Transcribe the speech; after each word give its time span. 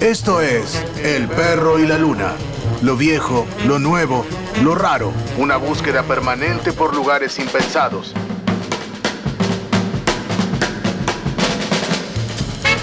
Esto 0.00 0.40
es 0.40 0.82
El 1.04 1.28
perro 1.28 1.78
y 1.78 1.86
la 1.86 1.98
luna. 1.98 2.32
Lo 2.80 2.96
viejo, 2.96 3.46
lo 3.66 3.78
nuevo, 3.78 4.24
lo 4.62 4.74
raro. 4.74 5.12
Una 5.36 5.58
búsqueda 5.58 6.04
permanente 6.04 6.72
por 6.72 6.96
lugares 6.96 7.38
impensados. 7.38 8.14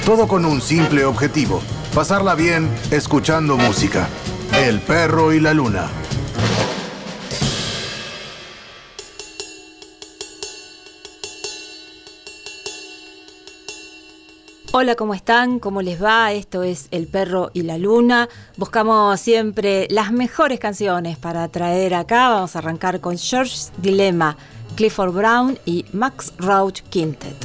Todo 0.06 0.28
con 0.28 0.46
un 0.46 0.62
simple 0.62 1.06
objetivo. 1.06 1.60
Pasarla 1.96 2.36
bien 2.36 2.70
escuchando 2.92 3.58
música. 3.58 4.08
El 4.54 4.80
perro 4.80 5.34
y 5.34 5.40
la 5.40 5.56
luna. 5.56 5.90
Hola, 14.80 14.94
¿cómo 14.94 15.16
están? 15.16 15.58
¿Cómo 15.58 15.82
les 15.82 16.04
va? 16.04 16.32
Esto 16.34 16.62
es 16.62 16.88
El 16.92 17.08
Perro 17.08 17.50
y 17.52 17.64
la 17.64 17.80
Luna. 17.80 18.30
Buscamos 18.58 19.20
siempre 19.20 19.88
las 19.90 20.12
mejores 20.12 20.60
canciones 20.60 21.18
para 21.18 21.48
traer 21.48 21.96
acá. 21.96 22.30
Vamos 22.30 22.56
a 22.56 22.60
arrancar 22.60 23.02
con 23.02 23.18
George's 23.18 23.72
Dilemma, 23.78 24.38
Clifford 24.76 25.14
Brown 25.14 25.58
y 25.66 25.84
Max 25.94 26.32
Roach 26.38 26.82
Quintet. 26.92 27.36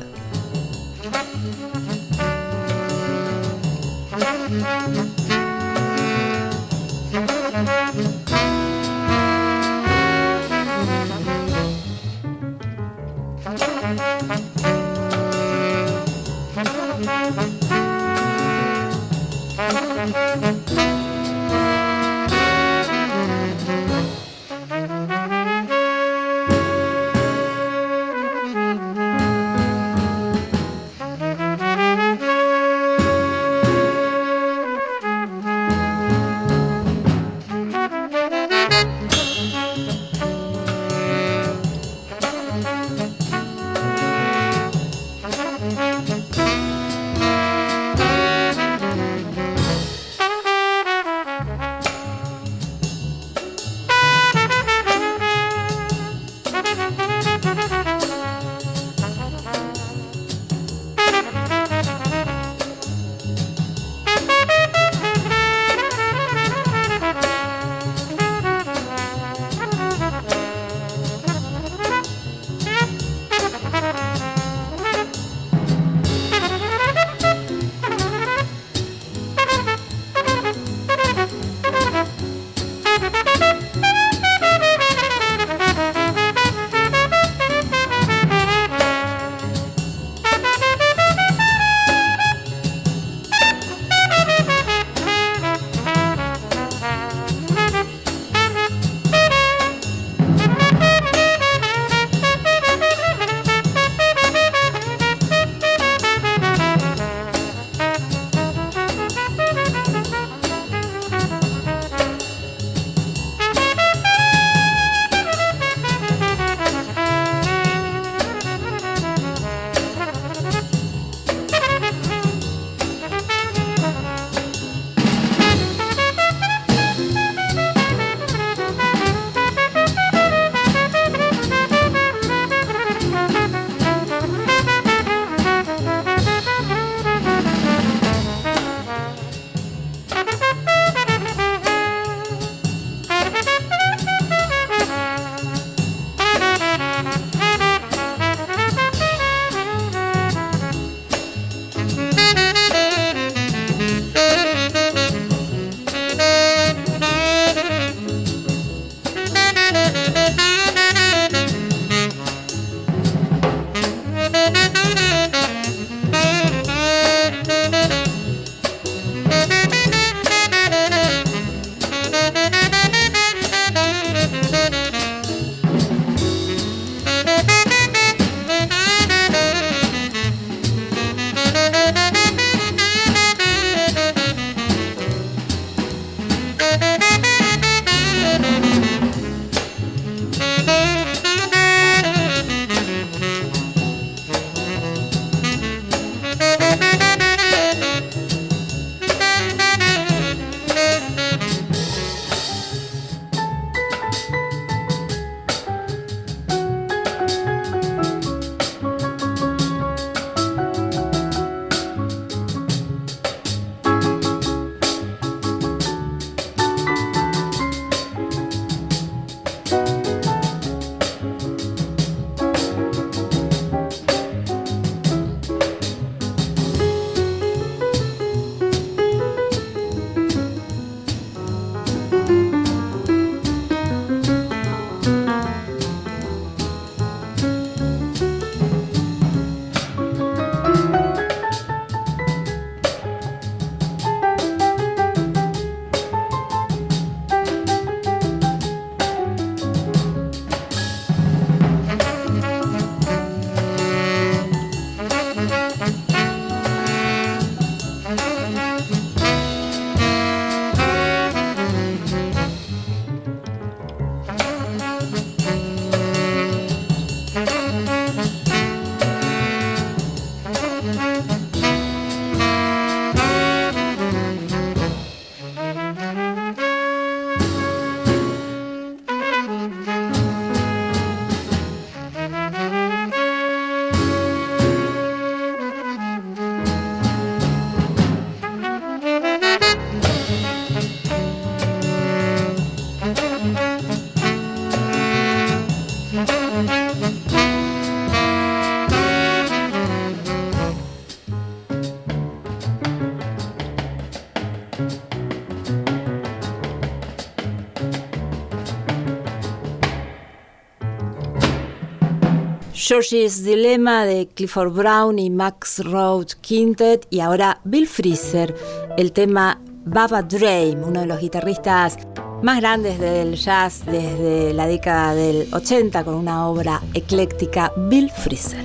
George's 312.84 313.44
Dilemma 313.44 314.05
de 314.05 314.26
Clifford 314.26 314.73
Brown 314.73 315.17
y 315.17 315.31
Max 315.31 315.84
Roach 315.84 316.34
Quintet 316.40 317.06
y 317.11 317.20
ahora 317.20 317.61
Bill 317.62 317.87
Freezer, 317.87 318.56
el 318.96 319.12
tema 319.12 319.61
Baba 319.84 320.20
Dream, 320.23 320.82
uno 320.82 321.02
de 321.02 321.06
los 321.06 321.20
guitarristas 321.20 321.96
más 322.43 322.61
grandes 322.61 322.99
del 322.99 323.37
jazz 323.37 323.87
desde 323.87 324.52
la 324.52 324.67
década 324.67 325.14
del 325.14 325.46
80 325.55 326.02
con 326.02 326.14
una 326.14 326.49
obra 326.49 326.82
ecléctica, 326.93 327.73
Bill 327.76 328.11
Freezer. 328.11 328.64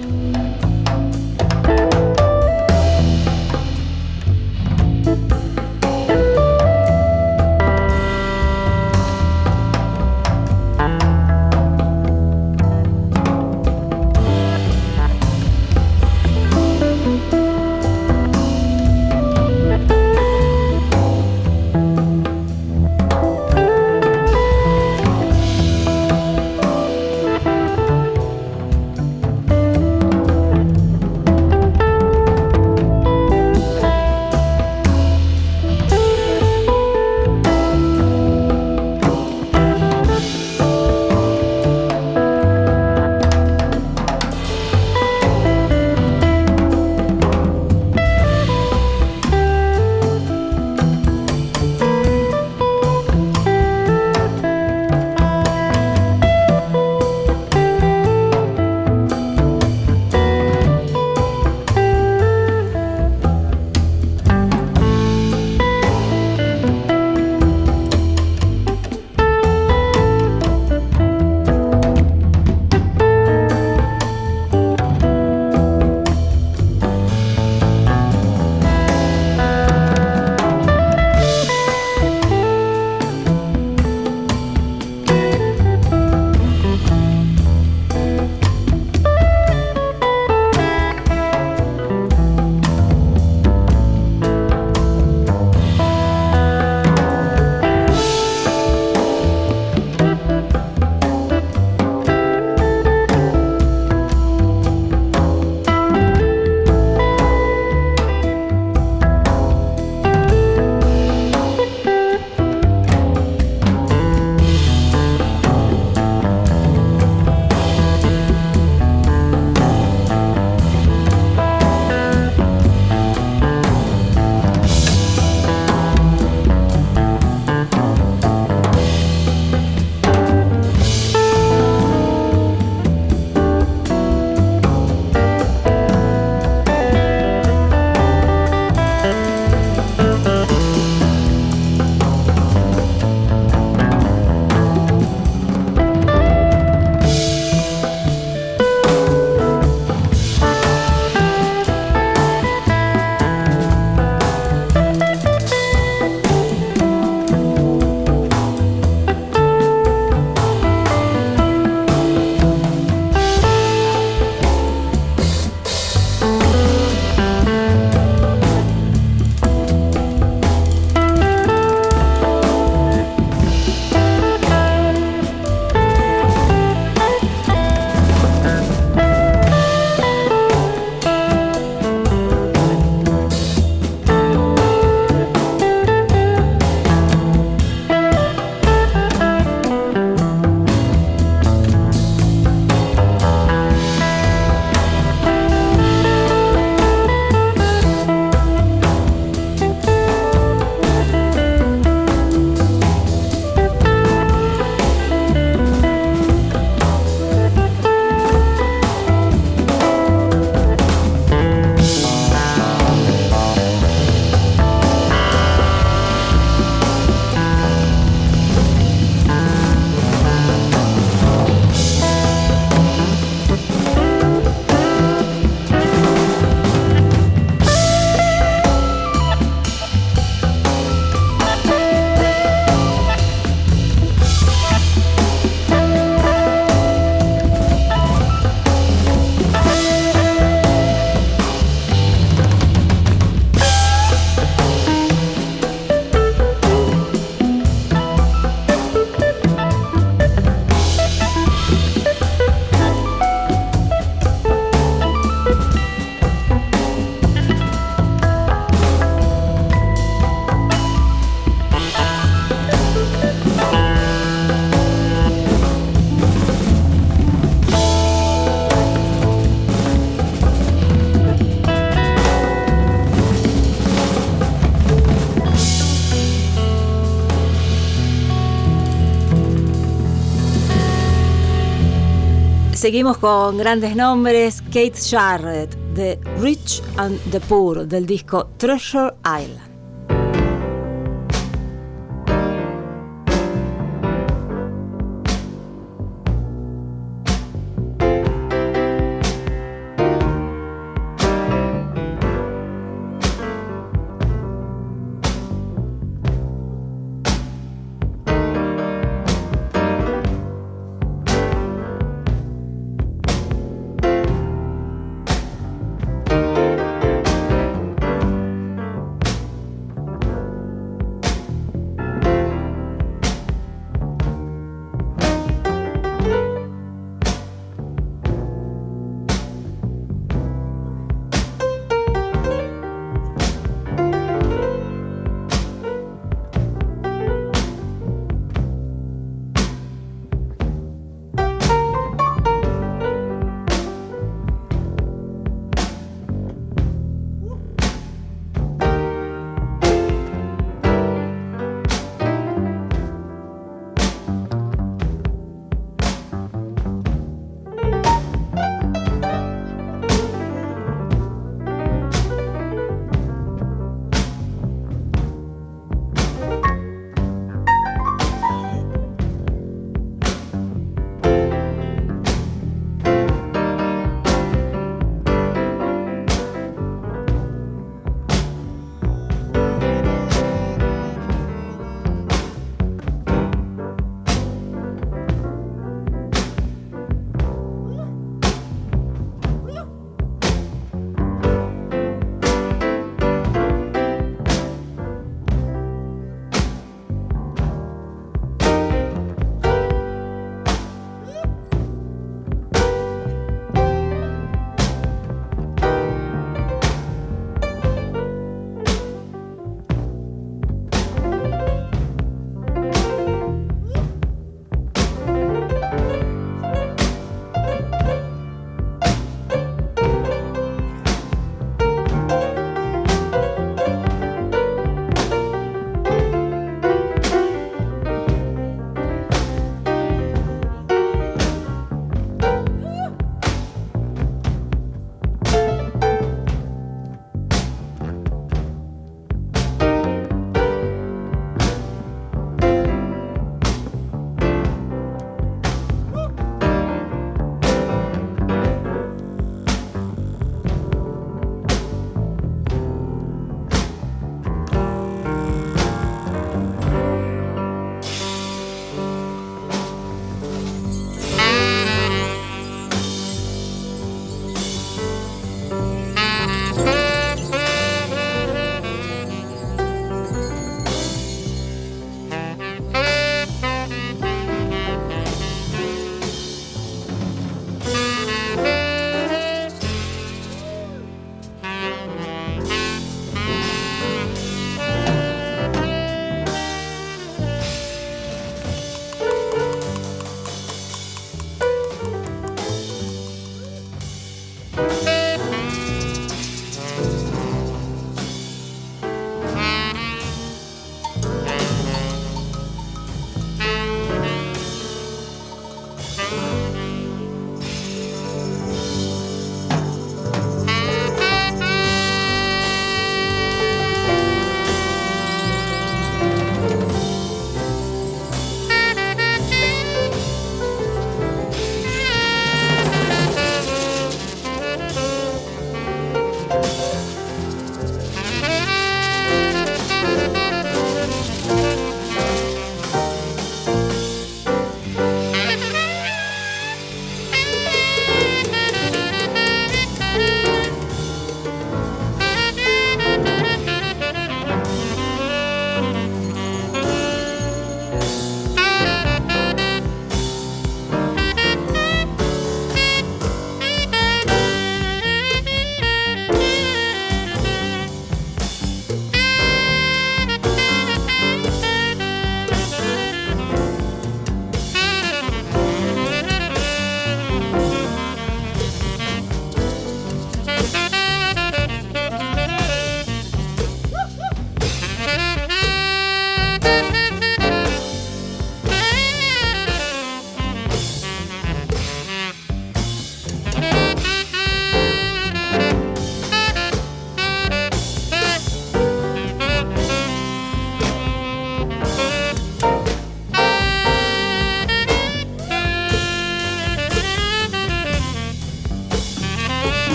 Seguimos 282.77 283.17
con 283.17 283.57
grandes 283.57 283.95
nombres. 283.95 284.61
Kate 284.61 284.93
Jarrett, 284.93 285.75
The 285.95 286.19
Rich 286.39 286.83
and 286.97 287.19
the 287.31 287.39
Poor, 287.39 287.87
del 287.87 288.05
disco 288.05 288.51
Treasure 288.59 289.15
Island. 289.25 289.66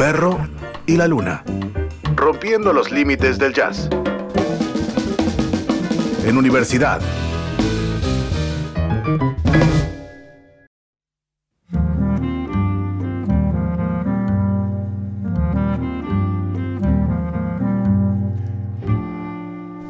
Perro 0.00 0.38
y 0.86 0.96
la 0.96 1.06
luna. 1.06 1.44
Rompiendo 2.16 2.72
los 2.72 2.90
límites 2.90 3.38
del 3.38 3.52
jazz. 3.52 3.90
En 6.24 6.38
universidad. 6.38 7.02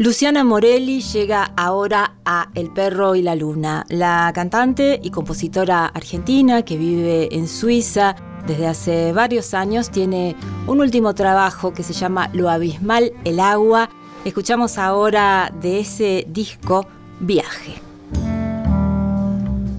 Luciana 0.00 0.42
Morelli 0.42 1.02
llega 1.02 1.52
ahora 1.56 2.16
a 2.24 2.50
El 2.56 2.72
perro 2.72 3.14
y 3.14 3.22
la 3.22 3.36
luna. 3.36 3.86
La 3.88 4.32
cantante 4.34 4.98
y 5.00 5.10
compositora 5.10 5.86
argentina 5.86 6.64
que 6.64 6.76
vive 6.76 7.28
en 7.32 7.46
Suiza 7.46 8.16
desde 8.50 8.66
hace 8.66 9.12
varios 9.12 9.54
años 9.54 9.90
tiene 9.90 10.34
un 10.66 10.80
último 10.80 11.14
trabajo 11.14 11.72
que 11.72 11.84
se 11.84 11.92
llama 11.92 12.30
Lo 12.32 12.50
abismal, 12.50 13.12
el 13.24 13.38
agua. 13.38 13.88
Escuchamos 14.24 14.76
ahora 14.76 15.52
de 15.60 15.78
ese 15.78 16.26
disco 16.28 16.84
Viaje. 17.20 17.80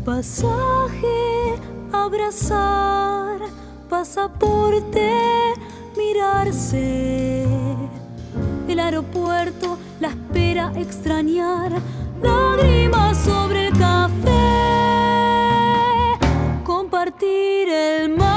Pasaje, 0.05 1.57
abrazar, 1.91 3.41
pasaporte, 3.89 5.11
mirarse. 5.97 7.45
El 8.69 8.79
aeropuerto 8.79 9.77
la 9.99 10.07
espera 10.07 10.71
extrañar, 10.77 11.73
lágrimas 12.23 13.17
sobre 13.17 13.67
el 13.67 13.77
café, 13.77 14.29
compartir 16.63 17.67
el 17.67 18.15
mar, 18.17 18.30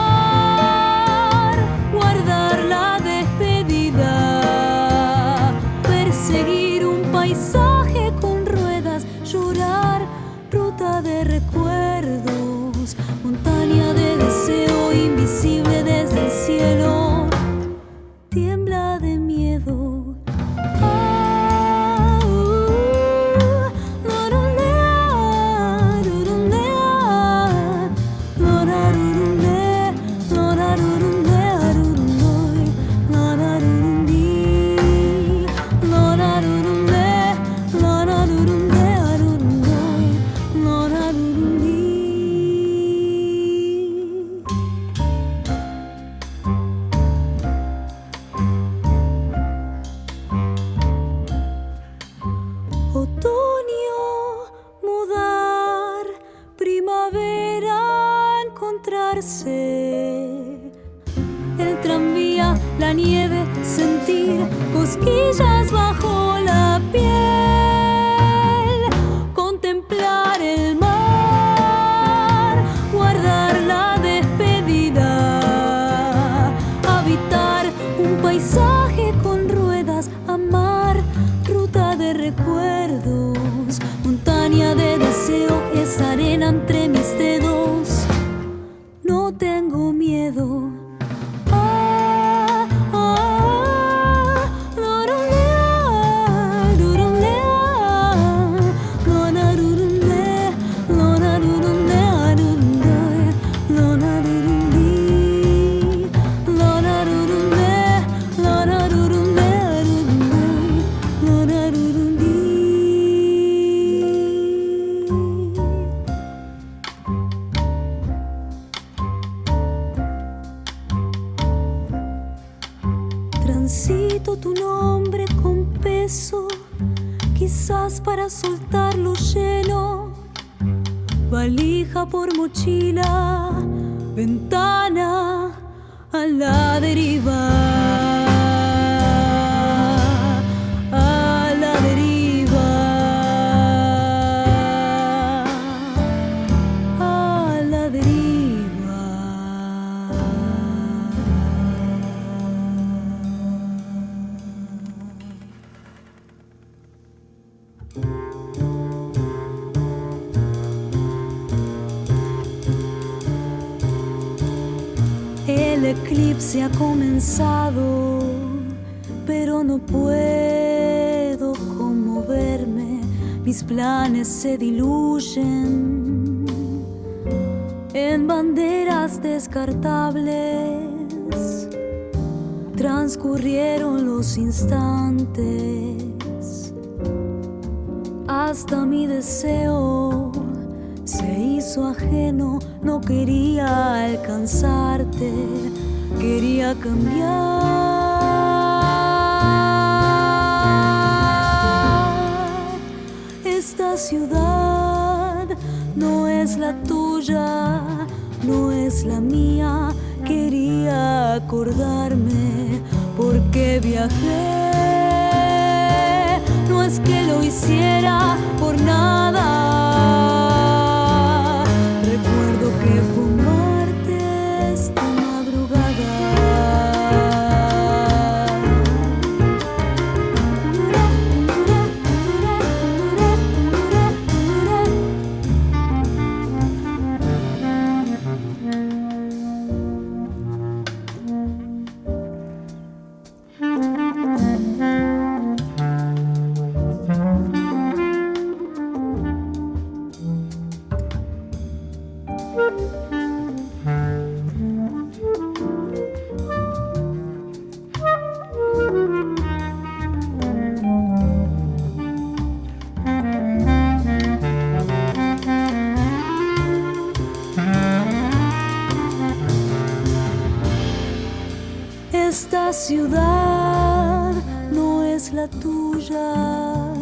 ciudad 272.87 274.35
no 274.70 275.05
es 275.05 275.33
la 275.33 275.49
tuya, 275.49 276.35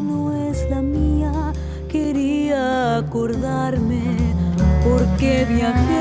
no 0.00 0.32
es 0.48 0.70
la 0.70 0.80
mía. 0.80 1.32
Quería 1.88 2.98
acordarme 2.98 4.04
porque 4.84 5.44
viajé. 5.48 5.91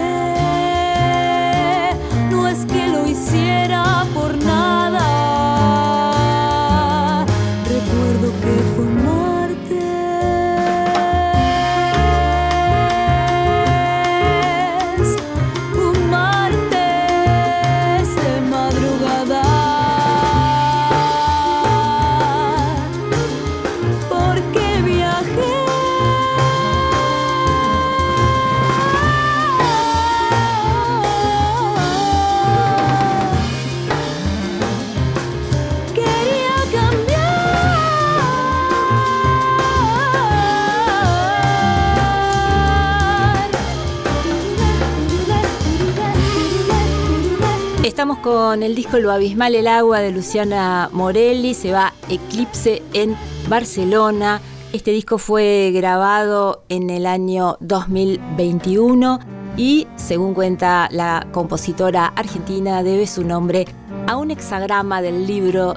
Con 48.22 48.64
el 48.64 48.76
disco 48.76 49.00
Lo 49.00 49.12
Abismal 49.12 49.56
el 49.56 49.68
Agua 49.68 50.00
de 50.00 50.12
Luciana 50.12 50.90
Morelli, 50.92 51.54
se 51.54 51.72
va 51.72 51.94
Eclipse 52.10 52.82
en 52.94 53.16
Barcelona. 53.50 54.42
Este 54.74 54.92
disco 54.92 55.18
fue 55.18 55.72
grabado 55.74 56.64
en 56.70 56.90
el 56.90 57.06
año 57.06 57.58
2021 57.60 59.20
y, 59.58 59.88
según 59.96 60.34
cuenta 60.34 60.88
la 60.92 61.28
compositora 61.32 62.08
argentina, 62.08 62.84
debe 62.84 63.08
su 63.08 63.24
nombre 63.24 63.66
a 64.08 64.18
un 64.18 64.32
hexagrama 64.32 65.02
del 65.02 65.26
libro 65.26 65.74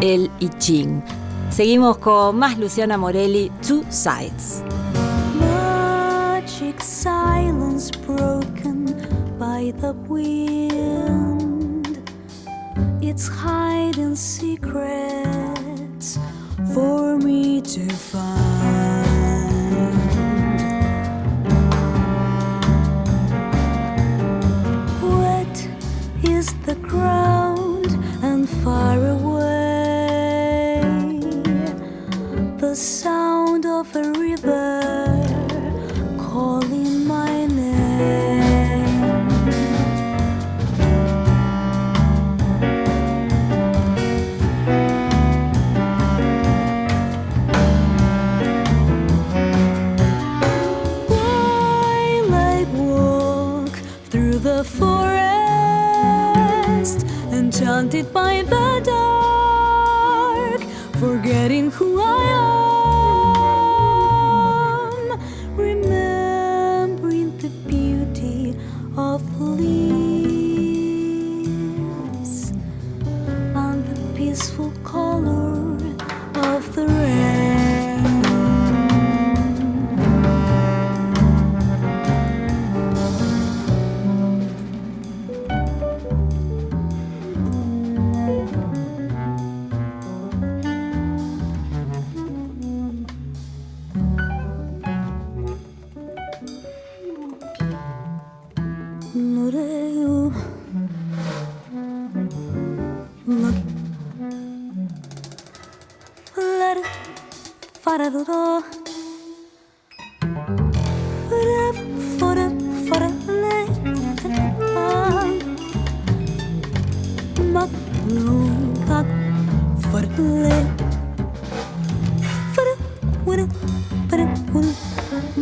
El 0.00 0.30
I 0.40 0.48
Ching. 0.58 1.02
Seguimos 1.50 1.98
con 1.98 2.36
más 2.38 2.58
Luciana 2.58 2.96
Morelli, 2.96 3.50
Two 3.66 3.84
Sides. 3.90 4.62
Magic 5.40 6.80
silence 6.80 7.90
broken 8.06 8.96
by 9.38 9.72
the. 9.80 10.47
It's 13.20 13.26
hiding 13.26 14.14
secrets 14.14 16.20
for 16.72 17.18
me 17.18 17.60
to 17.62 17.88
find. 17.88 18.38
Is 26.22 26.54
the 26.66 26.76
ground 26.76 27.86
and 28.22 28.48
far 28.62 28.98
away 28.98 30.80
the 32.58 32.76
sound 32.76 33.66
of 33.66 33.96
a 33.96 34.12
river 34.12 34.87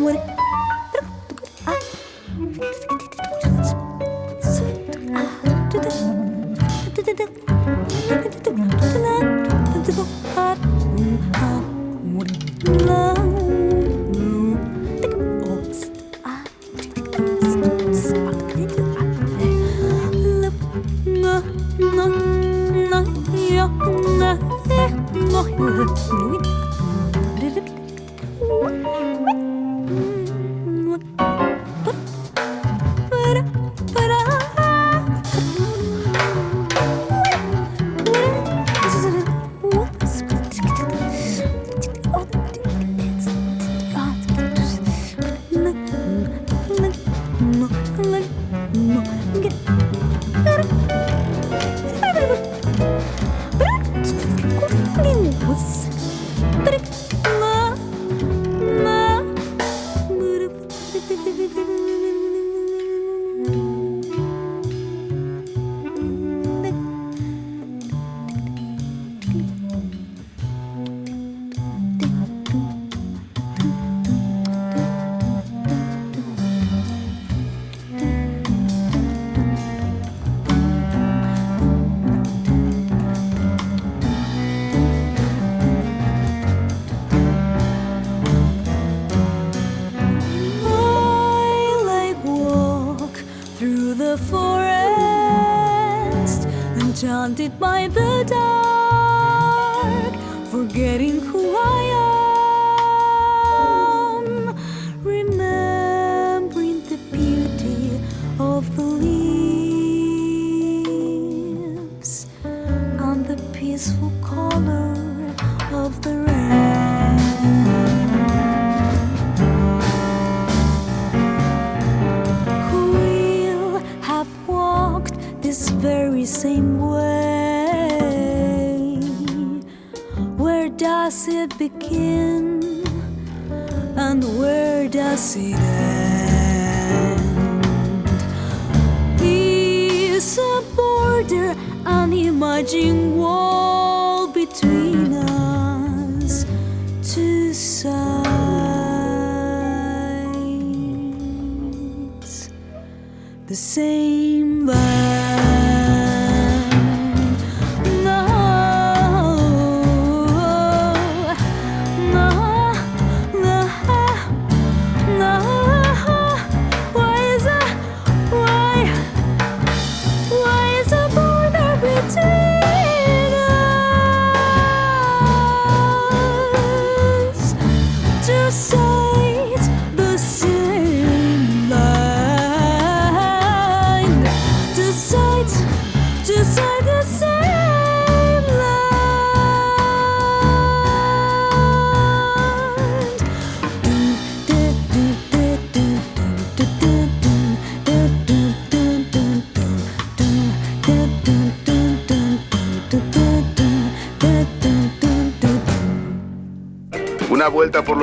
Umarım... 0.07 0.46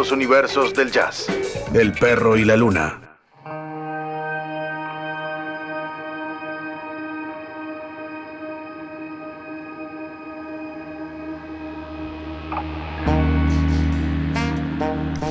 los 0.04 0.12
universos 0.12 0.74
del 0.74 0.92
jazz. 0.92 1.28
El 1.74 1.94
perro 1.94 2.36
y 2.36 2.44
la 2.44 2.58
luna. 2.58 3.00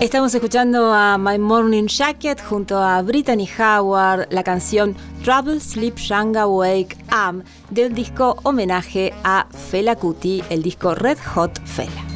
Estamos 0.01 0.35
escuchando 0.35 0.95
a 0.95 1.19
My 1.19 1.39
Morning 1.39 1.87
Jacket 1.87 2.43
junto 2.43 2.79
a 2.79 3.03
Brittany 3.03 3.47
Howard, 3.59 4.29
la 4.31 4.43
canción 4.43 4.97
Trouble 5.23 5.61
Sleep 5.61 5.99
Shanga 5.99 6.47
Wake 6.47 6.97
Am 7.11 7.45
del 7.69 7.93
disco 7.93 8.37
homenaje 8.43 9.13
a 9.23 9.47
Fela 9.71 9.97
Kuti, 9.97 10.43
el 10.49 10.63
disco 10.63 10.95
Red 10.95 11.19
Hot 11.35 11.61
Fela. 11.67 12.12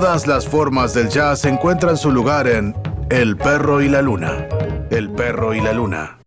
Todas 0.00 0.26
las 0.26 0.48
formas 0.48 0.94
del 0.94 1.10
jazz 1.10 1.44
encuentran 1.44 1.98
su 1.98 2.10
lugar 2.10 2.48
en 2.48 2.74
El 3.10 3.36
perro 3.36 3.82
y 3.82 3.88
la 3.90 4.00
luna. 4.00 4.48
El 4.90 5.10
perro 5.10 5.52
y 5.52 5.60
la 5.60 5.74
luna. 5.74 6.19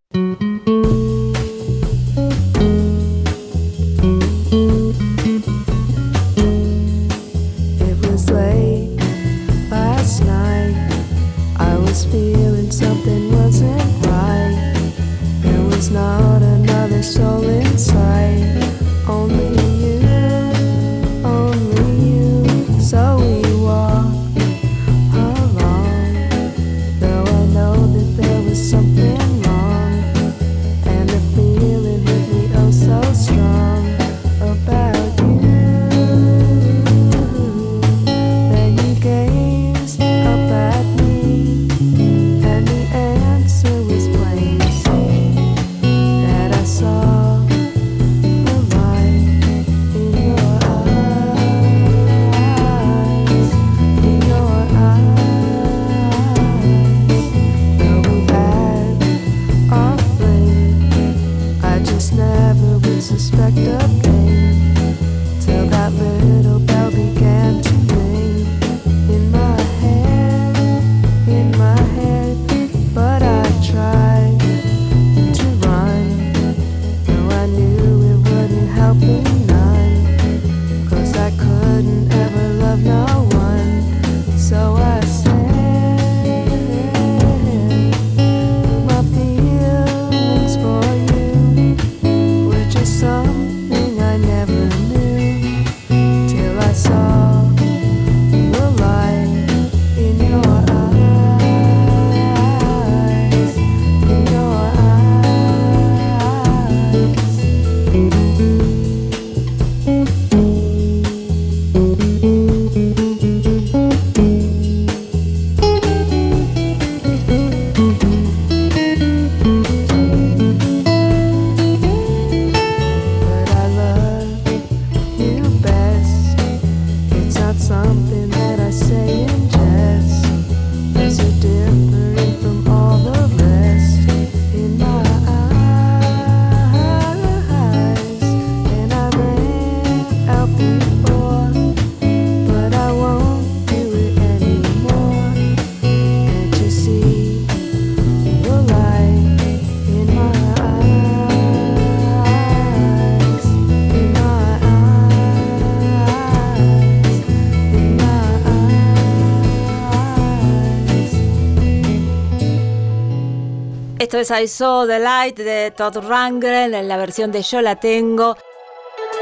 Es 164.24 164.32
I 164.32 164.48
Saw 164.48 164.88
the 164.88 165.00
Light 165.00 165.38
de 165.38 165.72
Todd 165.72 165.98
Rangren 165.98 166.74
en 166.74 166.88
la 166.88 166.96
versión 166.96 167.32
de 167.34 167.42
Yo 167.42 167.62
la 167.62 167.76
tengo. 167.76 168.38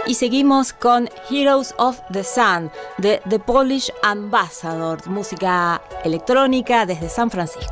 Y 0.05 0.13
seguimos 0.13 0.73
con 0.73 1.09
Heroes 1.29 1.73
of 1.77 1.99
the 2.11 2.23
Sun 2.23 2.71
de 2.97 3.19
The 3.27 3.39
Polish 3.39 3.91
Ambassador, 4.03 5.07
música 5.07 5.81
electrónica 6.03 6.85
desde 6.85 7.09
San 7.09 7.31
Francisco. 7.31 7.70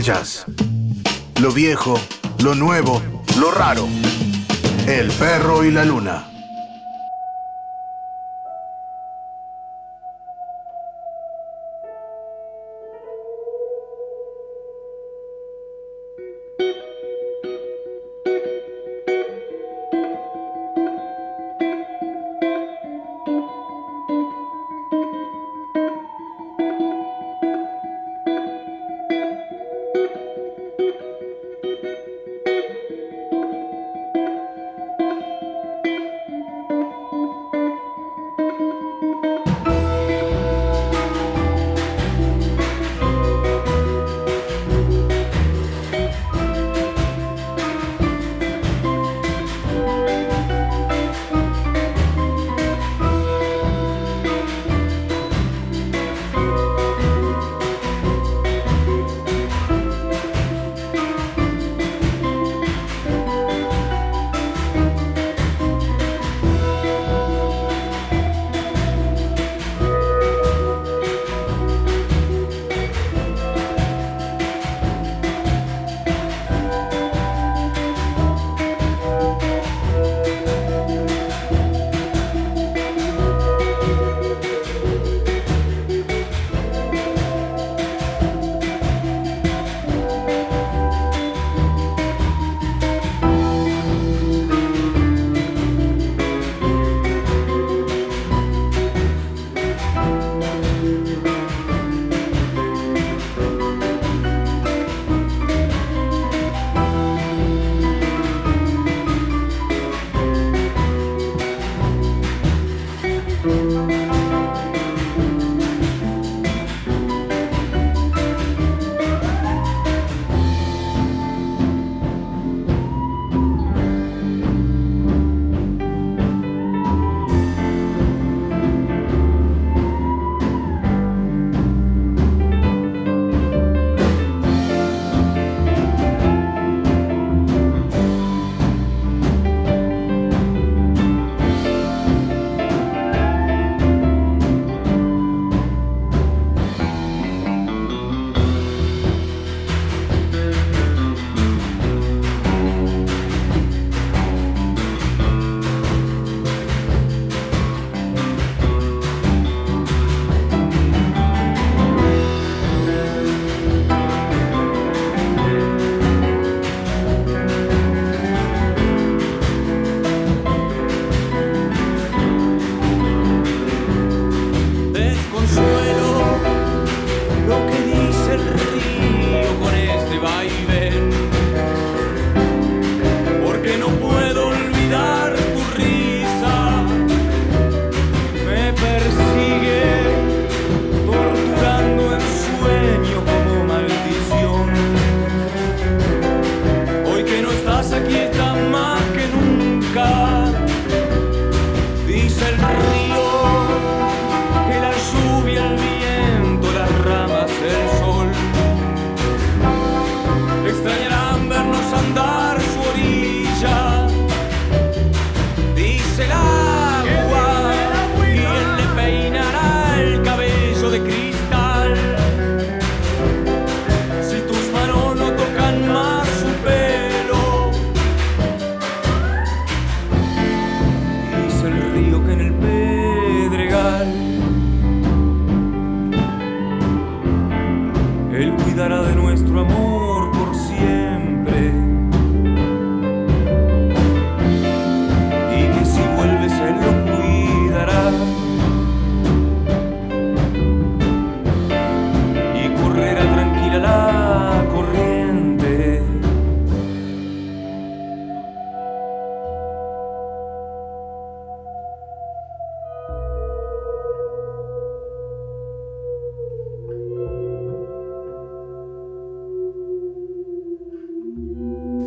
Jazz. 0.00 0.44
Lo 1.40 1.50
viejo, 1.52 1.98
lo 2.42 2.54
nuevo, 2.54 3.02
lo 3.38 3.50
raro. 3.50 3.86
El 4.86 5.10
perro 5.12 5.64
y 5.64 5.70
la 5.70 5.84
luna. 5.84 6.35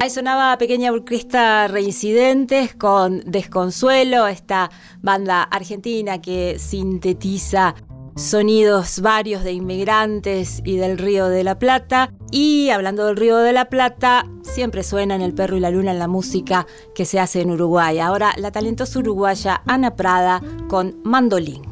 Sonaba 0.10 0.57
Pequeña 0.57 0.91
Orquesta 0.91 1.68
Reincidentes 1.68 2.74
con 2.74 3.22
Desconsuelo, 3.26 4.28
esta 4.28 4.72
banda 5.01 5.43
argentina 5.43 6.22
que 6.22 6.57
sintetiza 6.57 7.76
sonidos 8.16 9.01
varios 9.01 9.43
de 9.43 9.53
inmigrantes 9.53 10.62
y 10.66 10.78
del 10.78 10.97
Río 10.97 11.28
de 11.28 11.43
la 11.43 11.60
Plata. 11.60 12.12
Y 12.32 12.70
hablando 12.70 13.05
del 13.05 13.18
Río 13.18 13.38
de 13.38 13.53
la 13.53 13.66
Plata, 13.66 14.26
siempre 14.41 14.84
suena 14.84 15.16
en 15.16 15.22
El 15.22 15.34
Perro 15.34 15.57
y 15.57 15.60
la 15.60 15.70
Luna 15.70 15.91
en 15.91 15.99
la 15.99 16.07
música 16.07 16.66
que 16.95 17.05
se 17.05 17.20
hace 17.20 17.41
en 17.41 17.51
Uruguay. 17.51 17.99
Ahora 17.99 18.34
la 18.38 18.51
talentosa 18.51 18.99
uruguaya 18.99 19.62
Ana 19.68 19.95
Prada 19.95 20.41
con 20.68 20.99
Mandolín. 21.03 21.69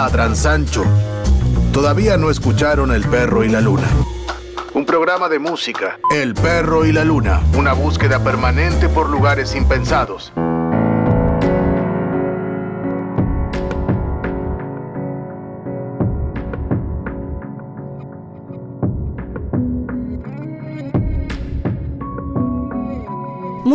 Ladran 0.00 0.36
Sancho. 0.36 0.84
Todavía 1.72 2.16
no 2.16 2.30
escucharon 2.30 2.92
El 2.92 3.02
perro 3.02 3.42
y 3.42 3.48
la 3.48 3.60
luna. 3.60 3.88
Un 4.72 4.86
programa 4.86 5.28
de 5.28 5.40
música. 5.40 5.98
El 6.14 6.34
perro 6.34 6.86
y 6.86 6.92
la 6.92 7.02
luna. 7.02 7.42
Una 7.56 7.72
búsqueda 7.72 8.22
permanente 8.22 8.88
por 8.88 9.10
lugares 9.10 9.56
impensados. 9.56 10.32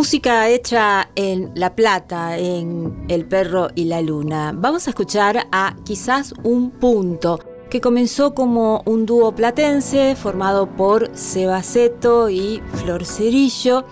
Música 0.04 0.50
hecha 0.50 1.08
en 1.14 1.50
La 1.54 1.74
Plata, 1.74 2.36
en 2.36 3.06
El 3.08 3.24
Perro 3.24 3.68
y 3.74 3.86
la 3.86 4.02
Luna. 4.02 4.52
Vamos 4.54 4.86
a 4.86 4.90
escuchar 4.90 5.46
a 5.50 5.74
quizás 5.82 6.34
un 6.42 6.72
punto 6.72 7.40
que 7.70 7.80
comenzó 7.80 8.34
como 8.34 8.82
un 8.84 9.06
dúo 9.06 9.34
platense 9.34 10.14
formado 10.14 10.66
por 10.76 11.08
Sebaceto 11.16 12.28
y 12.28 12.62
Flor 12.74 13.06
Cerillo 13.06 13.86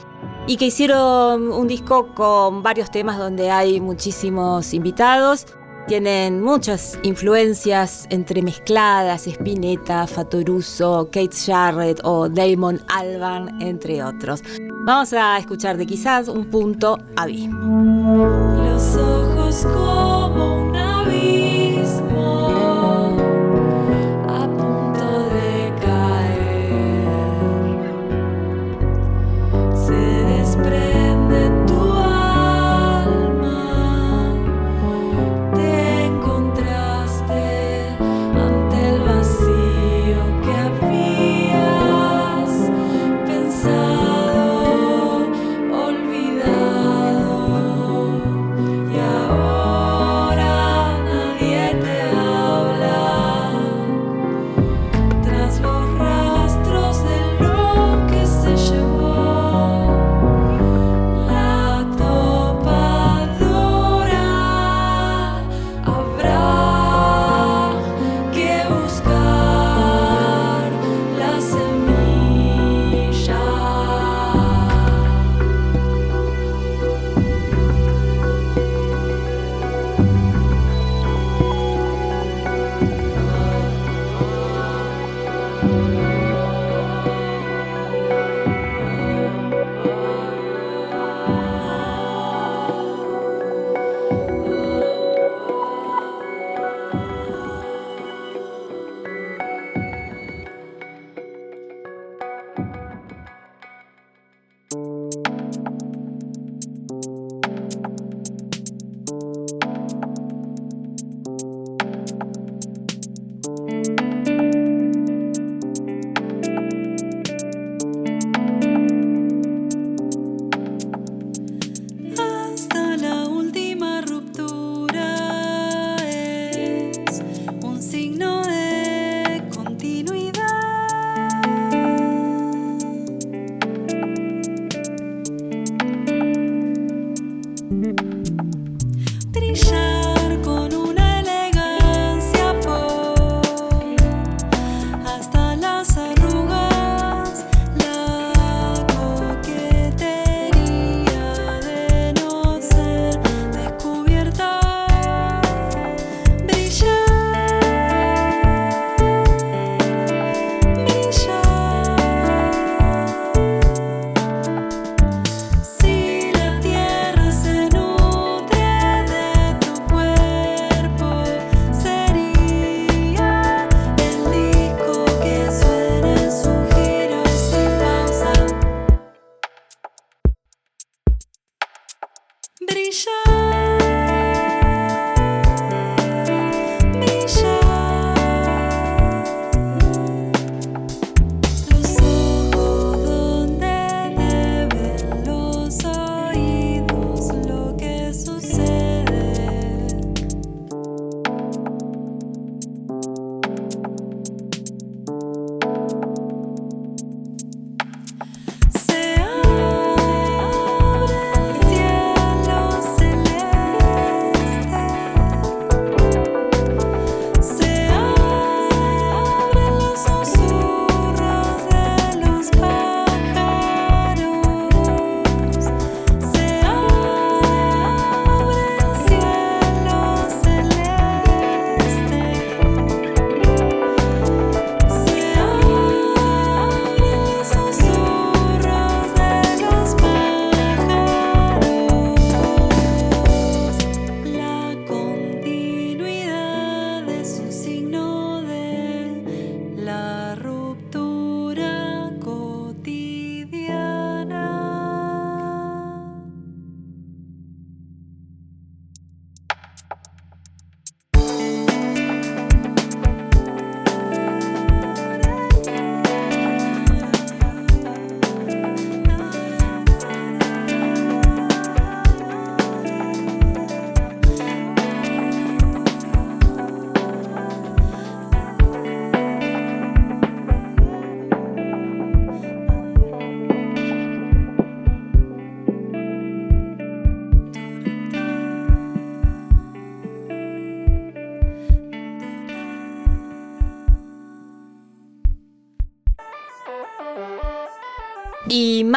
y 0.46 0.58
que 0.58 0.66
hicieron 0.66 1.50
un 1.50 1.66
disco 1.66 2.14
con 2.14 2.62
varios 2.62 2.90
temas 2.90 3.16
donde 3.16 3.50
hay 3.50 3.80
muchísimos 3.80 4.74
invitados. 4.74 5.46
Tienen 5.86 6.40
muchas 6.40 6.98
influencias 7.02 8.06
entremezcladas, 8.10 9.26
Spinetta, 9.26 10.06
Fatoruso, 10.06 11.08
Kate 11.12 11.36
Jarrett 11.46 12.00
o 12.04 12.28
Damon 12.28 12.80
Albarn, 12.88 13.60
entre 13.60 14.02
otros. 14.02 14.42
Vamos 14.84 15.12
a 15.12 15.38
escuchar 15.38 15.76
de 15.76 15.86
quizás 15.86 16.28
un 16.28 16.46
punto 16.46 16.98
abismo. 17.16 18.41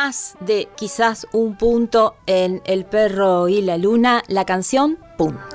Más 0.05 0.35
de 0.39 0.67
quizás 0.75 1.25
un 1.31 1.55
punto 1.55 2.15
en 2.27 2.61
El 2.65 2.85
perro 2.85 3.47
y 3.47 3.61
la 3.61 3.77
luna, 3.77 4.21
la 4.27 4.45
canción 4.45 4.99
Punto. 5.17 5.54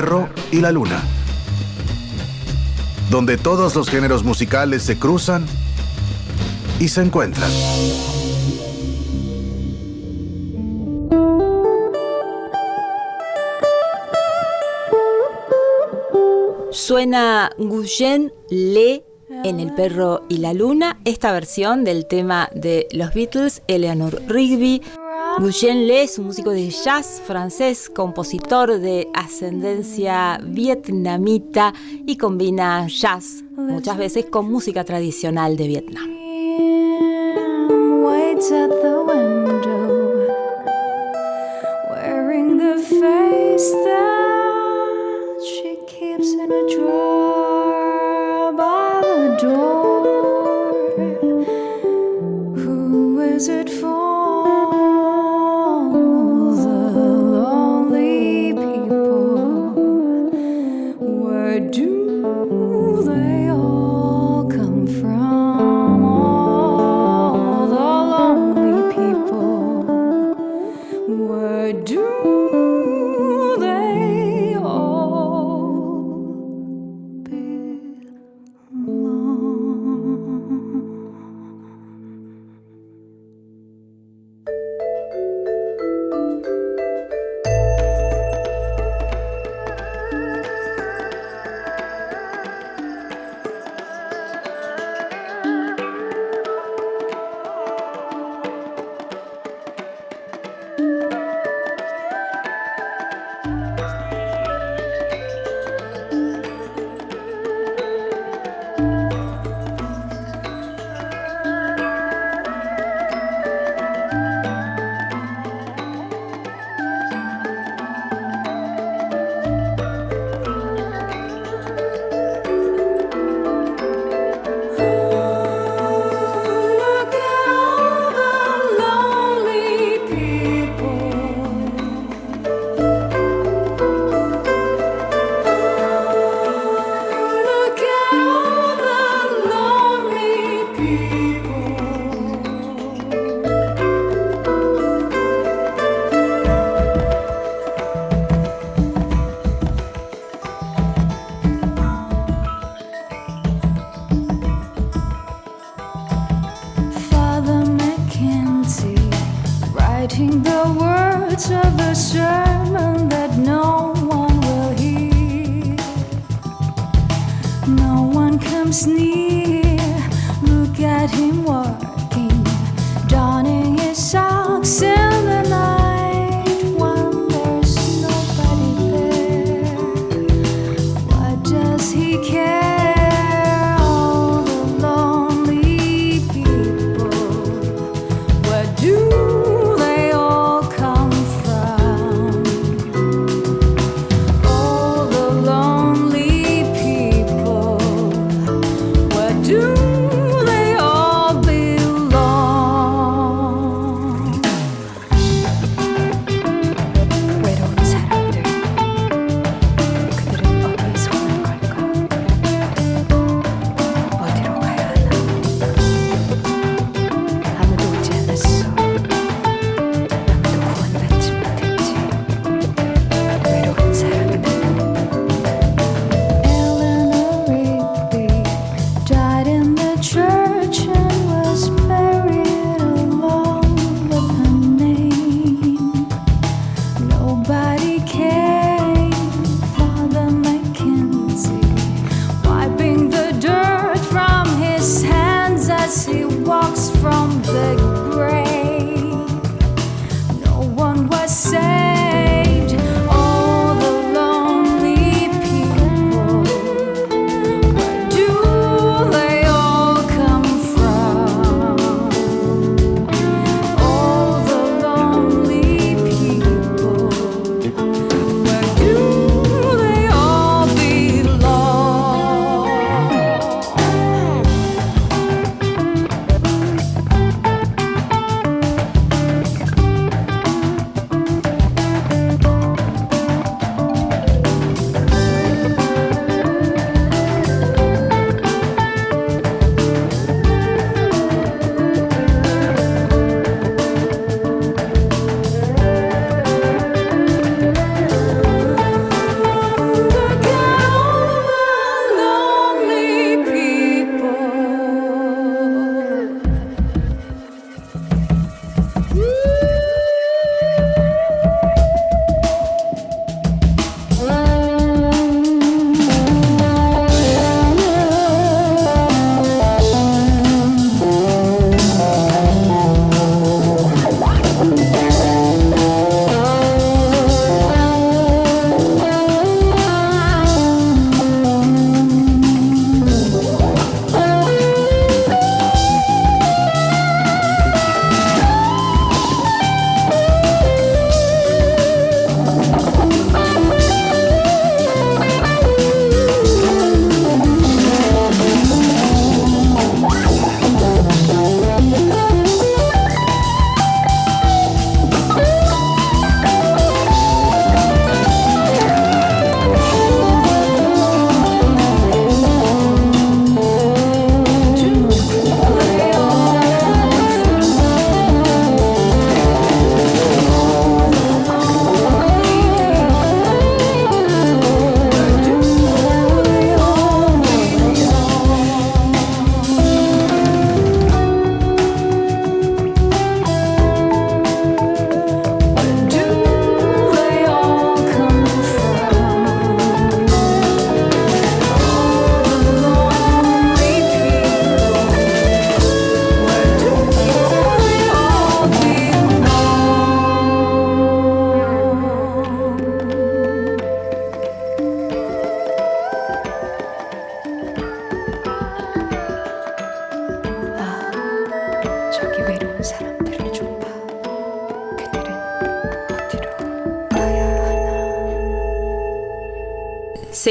perro 0.00 0.28
y 0.52 0.60
la 0.60 0.70
luna. 0.70 1.02
Donde 3.10 3.36
todos 3.36 3.74
los 3.74 3.90
géneros 3.90 4.22
musicales 4.22 4.84
se 4.84 4.96
cruzan 4.96 5.44
y 6.78 6.86
se 6.86 7.02
encuentran. 7.02 7.50
Suena 16.70 17.50
Guyen 17.58 18.32
Le 18.50 19.04
en 19.42 19.58
El 19.58 19.74
perro 19.74 20.22
y 20.28 20.38
la 20.38 20.54
luna, 20.54 21.00
esta 21.04 21.32
versión 21.32 21.82
del 21.82 22.06
tema 22.06 22.50
de 22.54 22.86
los 22.92 23.12
Beatles, 23.14 23.62
Eleanor 23.66 24.22
Rigby, 24.28 24.80
Guyen 25.40 25.86
Le 25.86 26.02
es 26.02 26.18
un 26.18 26.26
músico 26.26 26.50
de 26.50 26.68
jazz 26.68 27.22
francés, 27.24 27.88
compositor 27.88 28.80
de 28.80 29.08
ascendencia 29.14 30.40
vietnamita 30.42 31.72
y 32.06 32.16
combina 32.16 32.86
jazz 32.88 33.44
muchas 33.56 33.96
veces 33.96 34.26
con 34.26 34.50
música 34.50 34.84
tradicional 34.84 35.56
de 35.56 35.68
Vietnam. 35.68 36.18
all 48.90 49.36
the 49.36 49.46
lonely 49.46 49.77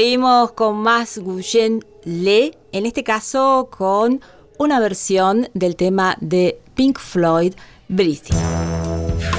Seguimos 0.08 0.52
con 0.52 0.78
más 0.78 1.18
Guyen 1.18 1.84
Le, 2.04 2.56
en 2.72 2.86
este 2.86 3.04
caso 3.04 3.68
con 3.70 4.22
una 4.58 4.80
versión 4.80 5.50
del 5.52 5.76
tema 5.76 6.16
de 6.22 6.58
Pink 6.74 6.98
Floyd, 6.98 7.52
Breathing. 7.88 8.34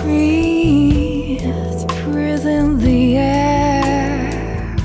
Breathe, 0.04 1.42
the 2.84 3.18
air. 3.18 4.76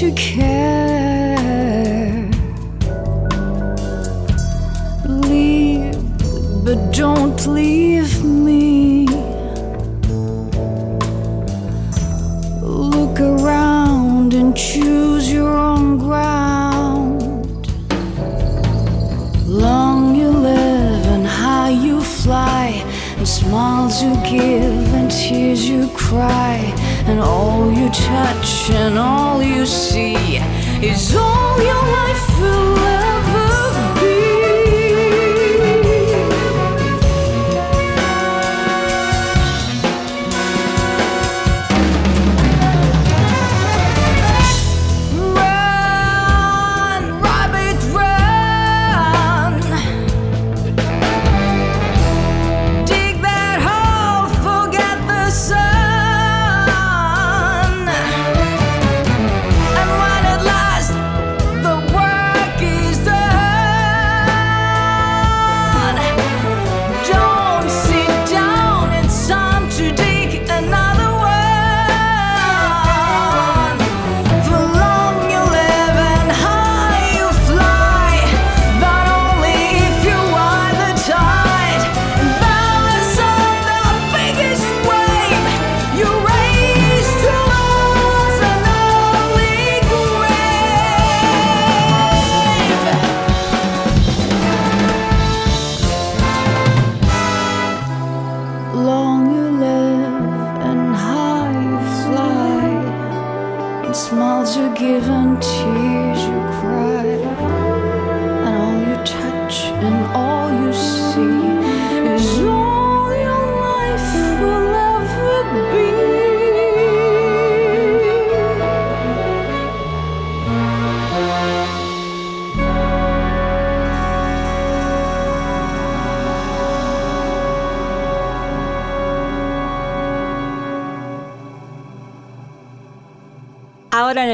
To 0.00 0.12
care. 0.14 0.82
around 13.22 14.34
and 14.34 14.56
choose 14.56 15.32
your 15.32 15.56
own 15.56 15.98
ground. 15.98 17.66
Long 19.46 20.14
you 20.14 20.28
live 20.28 21.06
and 21.06 21.26
high 21.26 21.70
you 21.70 22.00
fly, 22.02 22.82
and 23.16 23.26
smiles 23.26 24.02
you 24.02 24.12
give 24.24 24.94
and 24.94 25.10
tears 25.10 25.68
you 25.68 25.88
cry, 25.94 26.56
and 27.06 27.20
all 27.20 27.72
you 27.72 27.88
touch 27.90 28.70
and 28.70 28.98
all 28.98 29.42
you 29.42 29.64
see 29.66 30.36
is 30.82 31.14
all 31.14 31.62
your 31.62 31.84
life 31.98 32.40
will. 32.40 32.91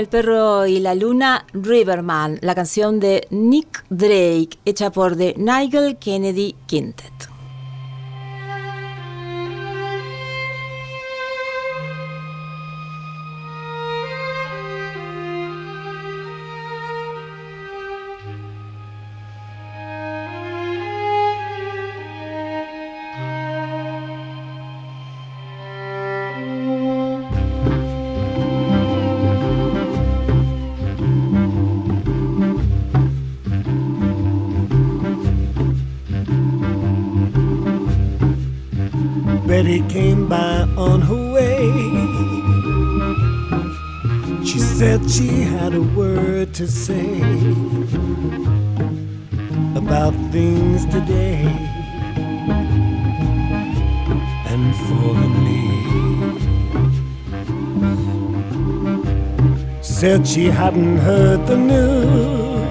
Perro 0.09 0.66
y 0.66 0.80
la 0.80 0.94
luna, 0.94 1.47
Riverman, 1.52 2.39
la 2.40 2.55
canción 2.55 3.01
de 3.01 3.26
Nick 3.30 3.85
Drake, 3.90 4.59
hecha 4.64 4.90
por 4.90 5.16
The 5.16 5.35
Nigel 5.36 5.97
Kennedy 5.98 6.55
Quintet. 6.66 7.38
Betty 39.59 39.82
came 39.89 40.28
by 40.28 40.60
on 40.76 41.01
her 41.01 41.32
way. 41.32 41.59
She 44.44 44.60
said 44.60 45.10
she 45.10 45.26
had 45.43 45.74
a 45.74 45.82
word 45.82 46.55
to 46.55 46.68
say 46.68 47.18
about 49.74 50.14
things 50.30 50.86
today 50.86 51.43
and 54.47 54.76
for 54.86 55.14
the. 55.43 55.59
Said 59.82 60.24
she 60.24 60.44
hadn't 60.44 60.98
heard 60.98 61.44
the 61.48 61.56
news, 61.56 62.68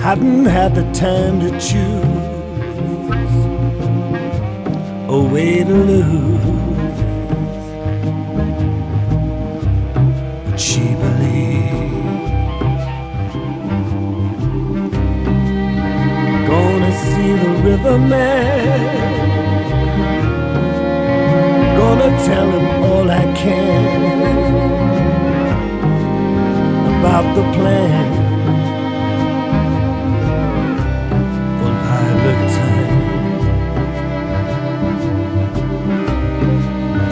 hadn't 0.00 0.46
had 0.46 0.76
the 0.76 0.88
time 0.92 1.40
to 1.40 1.50
choose 1.58 2.09
a 5.12 5.20
way 5.20 5.64
to 5.64 5.74
lose. 5.74 6.98
But 10.44 10.60
she 10.60 10.84
believed. 11.02 12.30
Gonna 16.46 16.92
see 17.08 17.32
the 17.44 17.52
riverman. 17.68 18.90
Gonna 21.80 22.10
tell 22.28 22.48
him 22.56 22.84
all 22.84 23.10
I 23.10 23.24
can 23.34 24.10
about 26.98 27.34
the 27.34 27.42
plan 27.58 28.19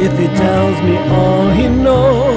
if 0.01 0.17
he 0.17 0.27
tells 0.29 0.81
me 0.83 0.97
all 0.97 1.51
he 1.51 1.67
knows 1.69 2.29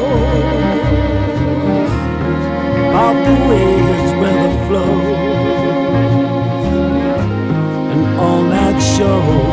about 2.89 3.17
the 3.27 3.35
ways 3.49 4.11
where 4.19 4.47
the 4.47 4.53
flows 4.67 5.17
and 7.93 8.19
all 8.19 8.43
that 8.49 8.77
shows 8.95 9.50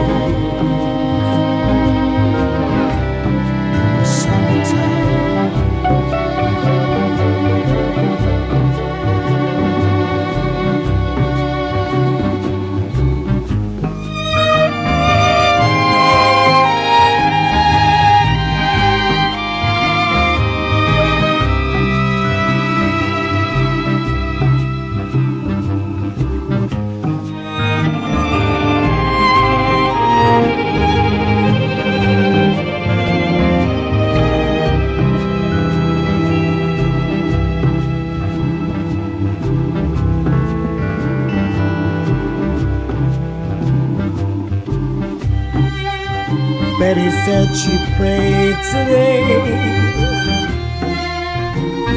Betty 46.78 47.10
said 47.10 47.52
she 47.56 47.76
prayed 47.96 48.56
today 48.70 49.24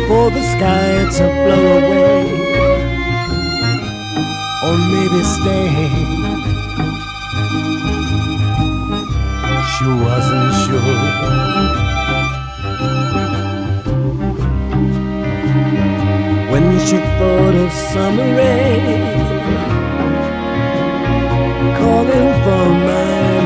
for 0.08 0.32
the 0.32 0.42
sky 0.42 1.08
to 1.18 1.24
blow 1.44 1.66
away 1.78 2.24
or 4.66 4.76
maybe 4.94 5.22
stay. 5.36 5.70
She 9.72 9.86
wasn't 10.06 10.52
sure. 10.64 10.98
When 16.52 16.66
she 16.88 16.98
thought 17.18 17.56
of 17.64 17.72
summer 17.72 18.30
rain 18.36 19.02
calling 21.78 22.32
for 22.44 22.66
mine 22.88 23.41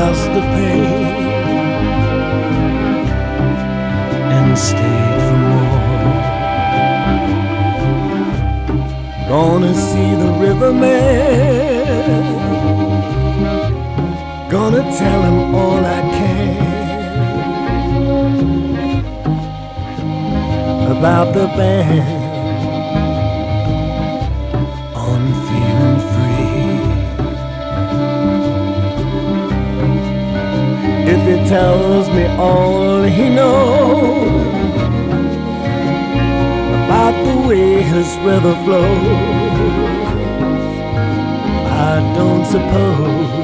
across 0.00 0.24
the 0.24 0.40
pain 0.56 1.04
and 4.36 4.58
stayed 4.58 5.20
for 5.26 5.38
more. 5.50 5.82
Gonna 9.28 9.74
see 9.74 10.10
the 10.22 10.32
river 10.40 10.72
man. 10.72 12.24
Gonna 14.50 14.82
tell 14.98 15.22
him 15.28 15.54
all 15.54 15.84
I 15.84 16.00
can 16.16 16.56
about 20.96 21.34
the 21.34 21.46
band. 21.58 22.19
If 31.12 31.22
he 31.26 31.48
tells 31.48 32.08
me 32.10 32.24
all 32.38 33.02
he 33.02 33.28
knows 33.28 34.30
about 36.84 37.14
the 37.24 37.48
way 37.48 37.82
his 37.82 38.16
river 38.18 38.54
flows. 38.64 38.84
I 41.66 42.14
don't 42.16 42.44
suppose 42.46 43.39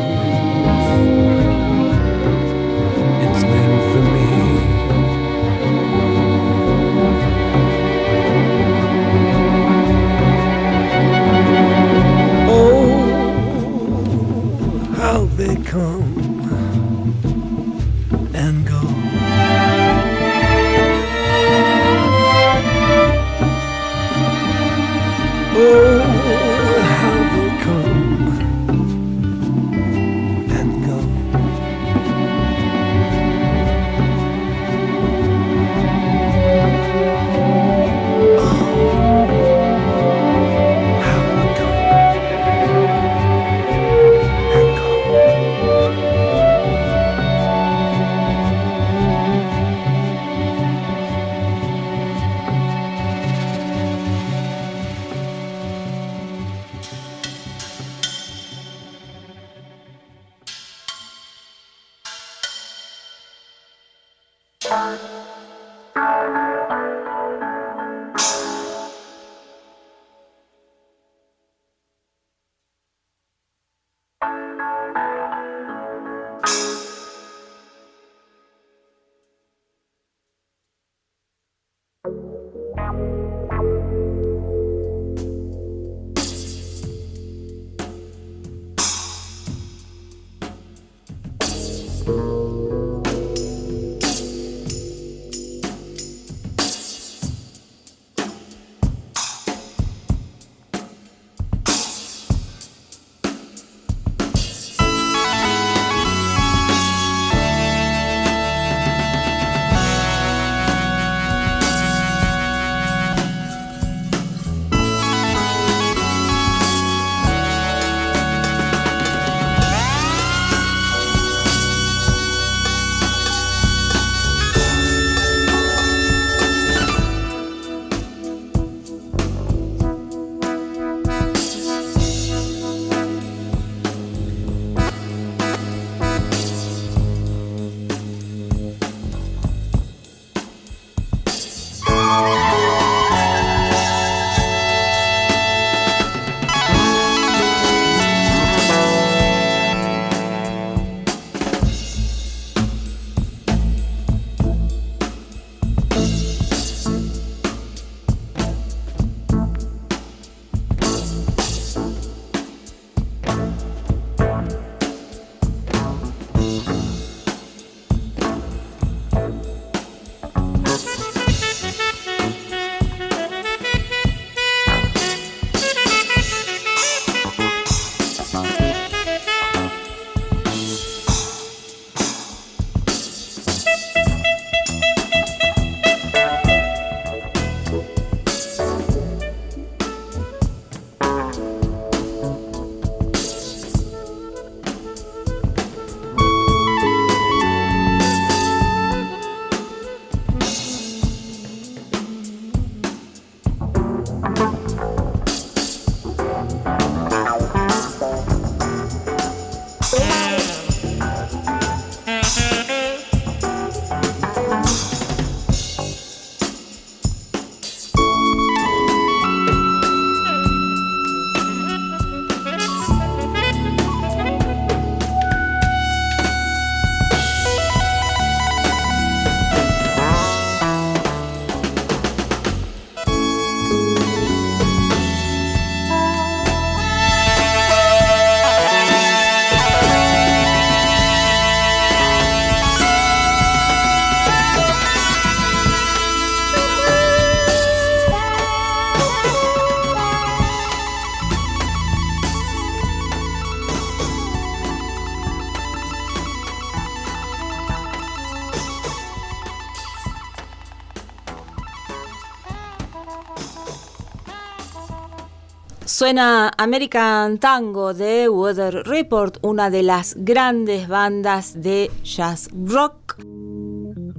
Suena 265.98 266.52
American 266.58 267.38
Tango 267.38 267.94
de 267.94 268.28
Weather 268.28 268.82
Report, 268.84 269.38
una 269.40 269.70
de 269.70 269.82
las 269.82 270.14
grandes 270.18 270.88
bandas 270.88 271.62
de 271.62 271.90
jazz 272.04 272.50
rock. 272.66 273.16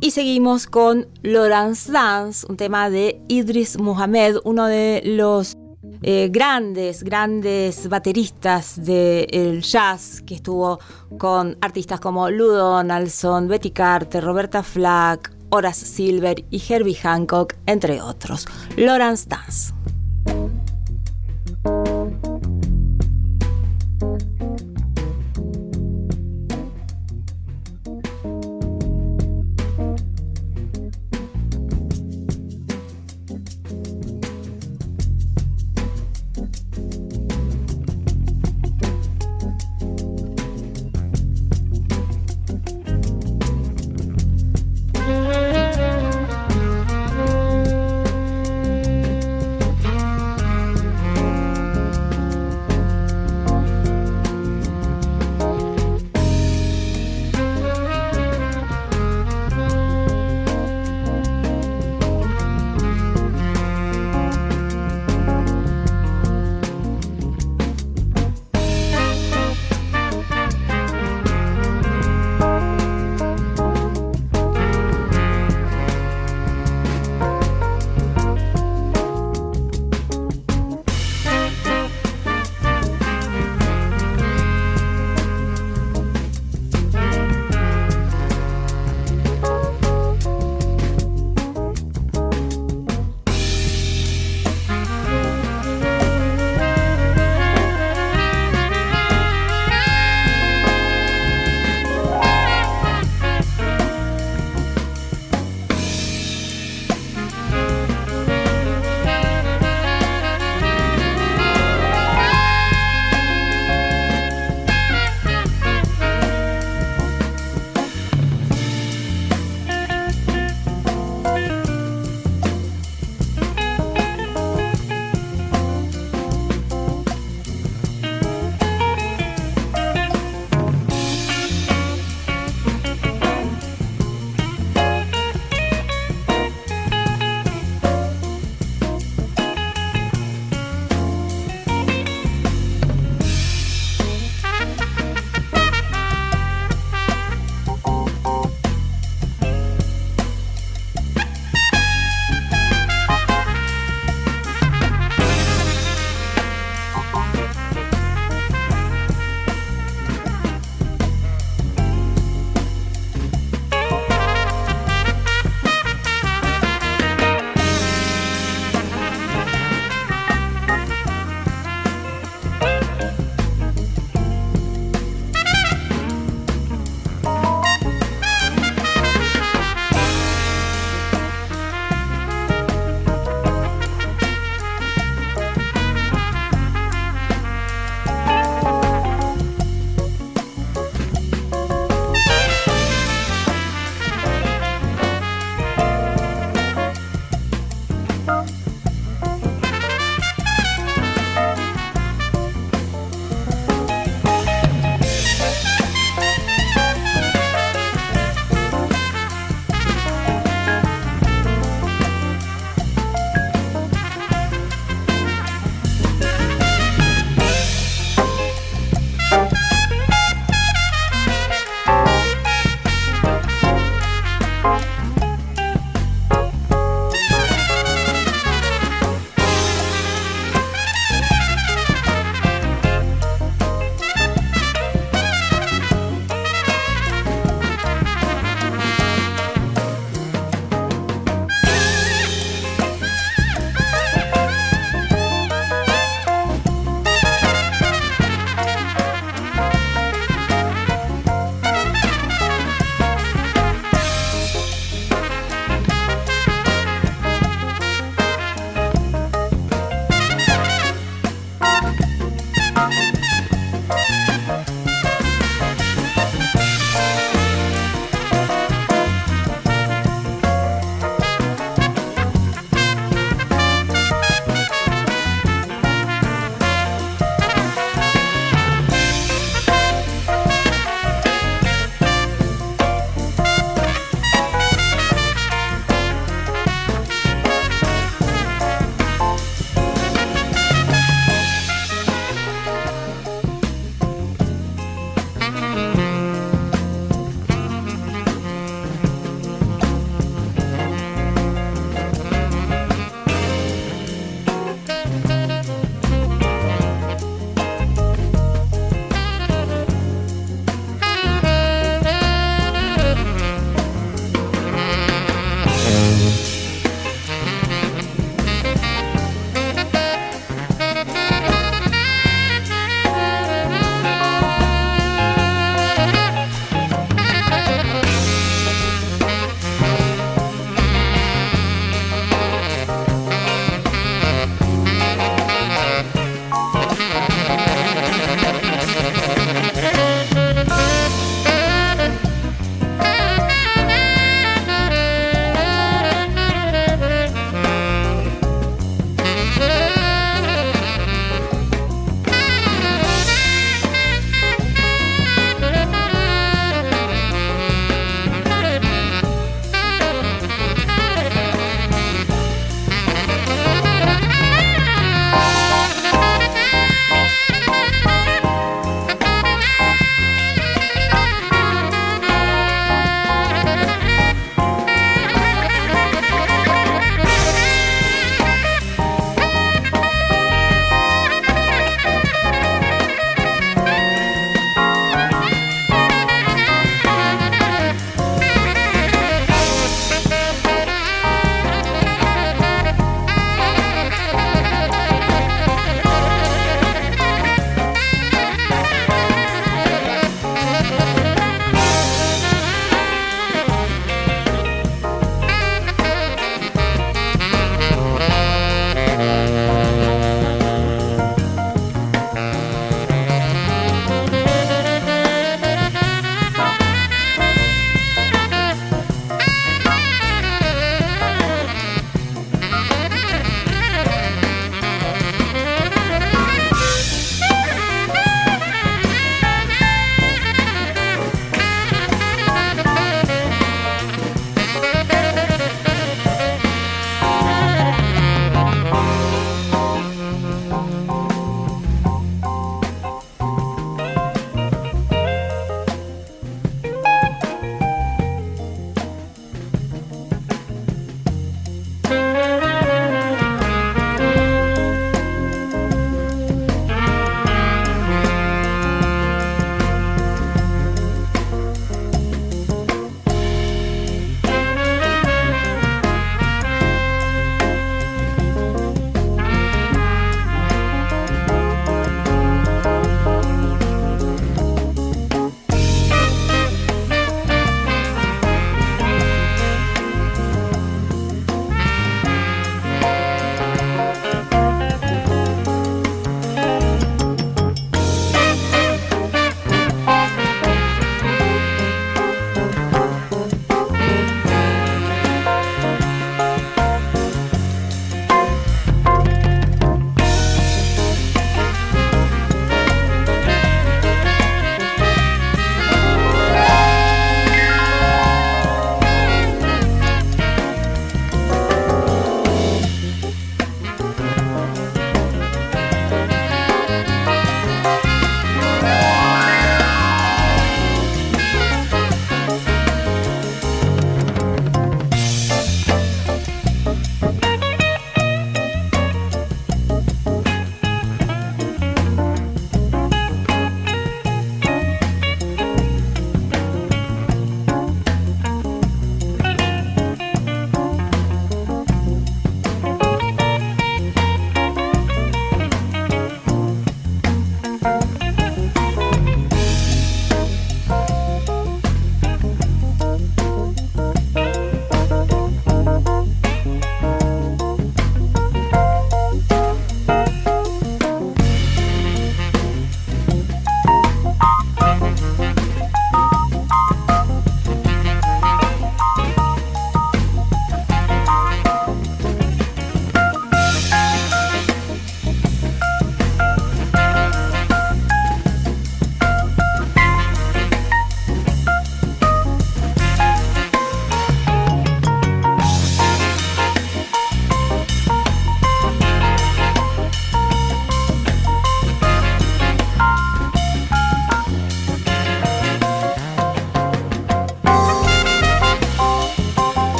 Y 0.00 0.10
seguimos 0.10 0.66
con 0.66 1.06
Lawrence 1.22 1.92
Dance, 1.92 2.44
un 2.48 2.56
tema 2.56 2.90
de 2.90 3.22
Idris 3.28 3.78
Muhammad, 3.78 4.38
uno 4.42 4.66
de 4.66 5.00
los 5.04 5.56
eh, 6.02 6.28
grandes, 6.32 7.04
grandes 7.04 7.88
bateristas 7.88 8.84
del 8.84 9.62
jazz 9.62 10.22
que 10.26 10.34
estuvo 10.34 10.80
con 11.18 11.56
artistas 11.60 12.00
como 12.00 12.30
Lou 12.30 12.50
Donaldson, 12.50 13.46
Betty 13.46 13.70
Carter, 13.70 14.24
Roberta 14.24 14.64
Flack, 14.64 15.32
Horace 15.50 15.86
Silver 15.86 16.44
y 16.50 16.60
Herbie 16.68 16.96
Hancock, 16.96 17.54
entre 17.66 18.02
otros. 18.02 18.46
Lawrence 18.76 19.28
Dance. 19.28 19.72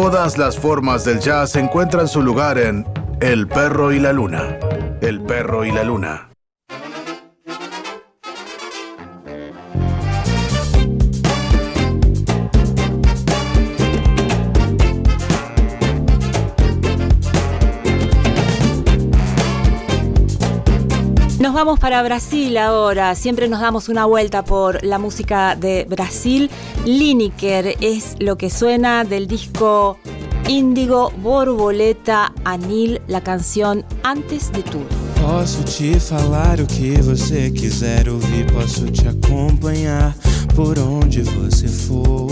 Todas 0.00 0.38
las 0.38 0.56
formas 0.56 1.04
del 1.04 1.18
jazz 1.18 1.56
encuentran 1.56 2.06
su 2.06 2.22
lugar 2.22 2.56
en 2.56 2.86
El 3.20 3.48
perro 3.48 3.92
y 3.92 3.98
la 3.98 4.12
luna. 4.12 4.56
El 5.00 5.20
perro 5.22 5.64
y 5.64 5.72
la 5.72 5.82
luna. 5.82 6.27
Vamos 21.58 21.80
para 21.80 22.04
Brasil 22.04 22.56
ahora. 22.56 23.16
Siempre 23.16 23.48
nos 23.48 23.60
damos 23.60 23.88
una 23.88 24.06
vuelta 24.06 24.44
por 24.44 24.84
la 24.84 24.96
música 25.00 25.56
de 25.56 25.86
Brasil. 25.88 26.48
Lineker 26.84 27.76
es 27.80 28.14
lo 28.20 28.38
que 28.38 28.48
suena 28.48 29.02
del 29.02 29.26
disco 29.26 29.98
Índigo 30.46 31.10
Borboleta 31.20 32.32
Anil, 32.44 33.02
la 33.08 33.22
canción 33.24 33.84
Antes 34.04 34.52
de 34.52 34.62
Tudo. 34.62 34.86
Posso 35.20 35.64
te 35.64 35.98
falar 35.98 36.60
o 36.60 36.66
que 36.68 37.02
você 37.02 37.50
quiser 37.50 38.08
ouvir, 38.08 38.46
posso 38.52 38.88
te 38.92 39.08
acompanhar 39.08 40.14
por 40.54 40.78
onde 40.78 41.22
você 41.22 41.66
for. 41.66 42.30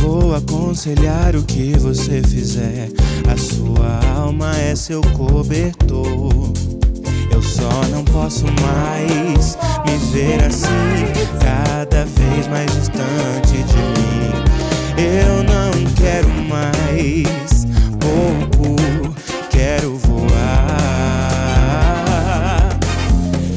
Vou 0.00 0.34
aconselhar 0.34 1.36
o 1.36 1.42
que 1.42 1.76
você 1.78 2.22
fizer, 2.22 2.88
a 3.28 3.36
sua 3.36 4.00
alma 4.16 4.56
é 4.56 4.74
seu 4.74 5.02
cobertor. 5.12 6.73
Só 7.54 7.70
não 7.88 8.02
posso 8.02 8.46
mais 8.60 9.56
me 9.86 9.96
ver 10.12 10.42
assim, 10.42 10.66
cada 11.38 12.04
vez 12.04 12.48
mais 12.48 12.68
distante 12.72 13.62
de 13.62 13.76
mim. 13.76 14.32
Eu 14.98 15.44
não 15.44 15.70
quero 15.94 16.28
mais 16.48 17.64
pouco, 18.00 18.74
quero 19.50 19.96
voar. 19.98 20.30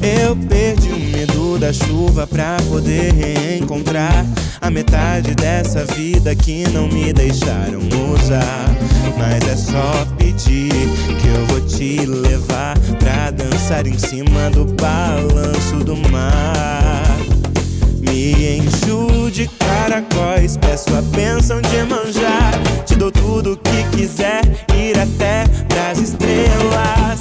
Eu 0.03 0.36
perdi 0.48 0.90
o 0.90 0.99
medo 0.99 1.57
da 1.57 1.74
chuva 1.74 2.28
pra 2.28 2.57
poder 2.69 3.15
reencontrar 3.15 4.24
a 4.61 4.69
metade 4.69 5.34
dessa 5.34 5.84
vida 5.86 6.36
que 6.36 6.69
não 6.69 6.88
me 6.88 7.11
deixaram 7.11 7.80
usar. 8.14 8.77
Mas 9.15 9.47
é 9.47 9.55
só 9.55 10.05
pedir 10.17 10.71
que 11.21 11.27
eu 11.27 11.45
vou 11.47 11.61
te 11.61 12.05
levar 12.05 12.77
pra 12.99 13.31
dançar 13.31 13.85
em 13.88 13.97
cima 13.97 14.49
do 14.51 14.65
balanço 14.65 15.75
do 15.84 15.95
mar. 16.09 17.17
Me 17.99 18.57
encho 18.57 19.29
de 19.31 19.47
caracóis, 19.47 20.57
peço 20.57 20.89
a 20.95 21.01
bênção 21.01 21.61
de 21.61 21.84
manjar. 21.84 22.51
Te 22.85 22.95
dou 22.95 23.11
tudo 23.11 23.53
o 23.53 23.57
que 23.57 23.84
quiser, 23.95 24.41
ir 24.75 24.97
até 24.97 25.45
pras 25.67 25.99
estrelas. 25.99 27.19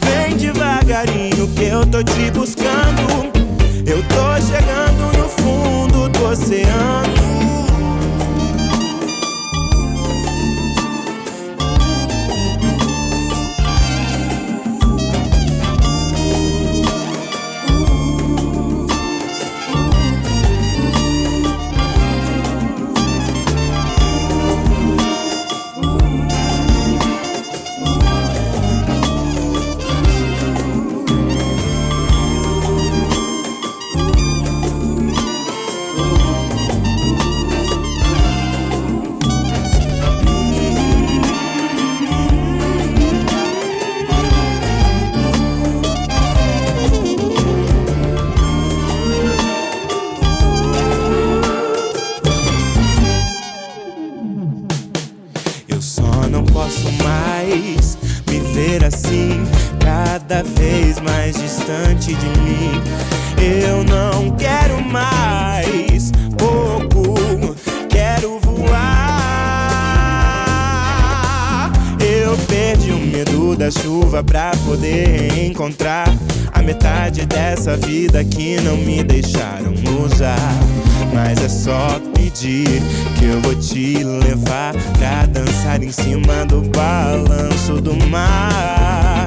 Vem 0.00 0.36
devagarinho 0.36 1.48
que 1.54 1.64
eu 1.64 1.84
tô 1.86 2.02
te 2.02 2.30
buscando. 2.30 3.28
Eu 3.86 4.02
tô 4.04 4.40
chegando 4.46 5.18
no 5.18 5.28
fundo 5.28 6.08
do 6.08 6.24
oceano. 6.24 7.17
Distante 61.68 62.14
de 62.14 62.26
mim. 62.40 62.80
Eu 63.38 63.84
não 63.84 64.30
quero 64.36 64.82
mais 64.82 66.10
pouco, 66.38 67.54
quero 67.90 68.40
voar. 68.40 68.90
Eu 72.00 72.38
perdi 72.46 72.90
o 72.90 72.98
medo 72.98 73.54
da 73.54 73.70
chuva 73.70 74.24
pra 74.24 74.52
poder 74.64 75.44
encontrar 75.44 76.08
a 76.52 76.62
metade 76.62 77.26
dessa 77.26 77.76
vida 77.76 78.24
que 78.24 78.58
não 78.62 78.78
me 78.78 79.04
deixaram 79.04 79.74
usar. 80.02 80.56
Mas 81.12 81.38
é 81.44 81.48
só 81.48 82.00
pedir 82.14 82.82
que 83.18 83.26
eu 83.26 83.40
vou 83.42 83.54
te 83.54 84.02
levar 84.04 84.74
pra 84.98 85.26
dançar 85.26 85.82
em 85.82 85.92
cima 85.92 86.46
do 86.46 86.62
balanço 86.70 87.78
do 87.80 87.94
mar. 88.08 89.17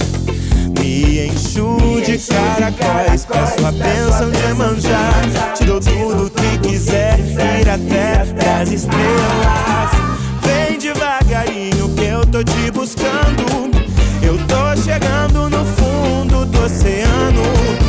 Encho 1.33 1.77
de 2.03 2.17
caracóis, 2.17 3.25
peço 3.25 3.65
a 3.65 3.71
bênção 3.71 4.31
de 4.31 4.53
manjar. 4.53 5.53
Te 5.55 5.63
dou 5.63 5.79
tudo 5.79 6.29
que 6.29 6.69
quiser, 6.69 7.19
ir 7.19 7.69
até 7.69 8.25
pras 8.33 8.71
estrelas. 8.71 9.91
Vem 10.41 10.77
devagarinho 10.77 11.89
que 11.95 12.03
eu 12.03 12.25
tô 12.25 12.43
te 12.43 12.71
buscando. 12.71 13.71
Eu 14.21 14.37
tô 14.45 14.81
chegando 14.81 15.49
no 15.49 15.65
fundo 15.65 16.45
do 16.45 16.63
oceano. 16.65 17.80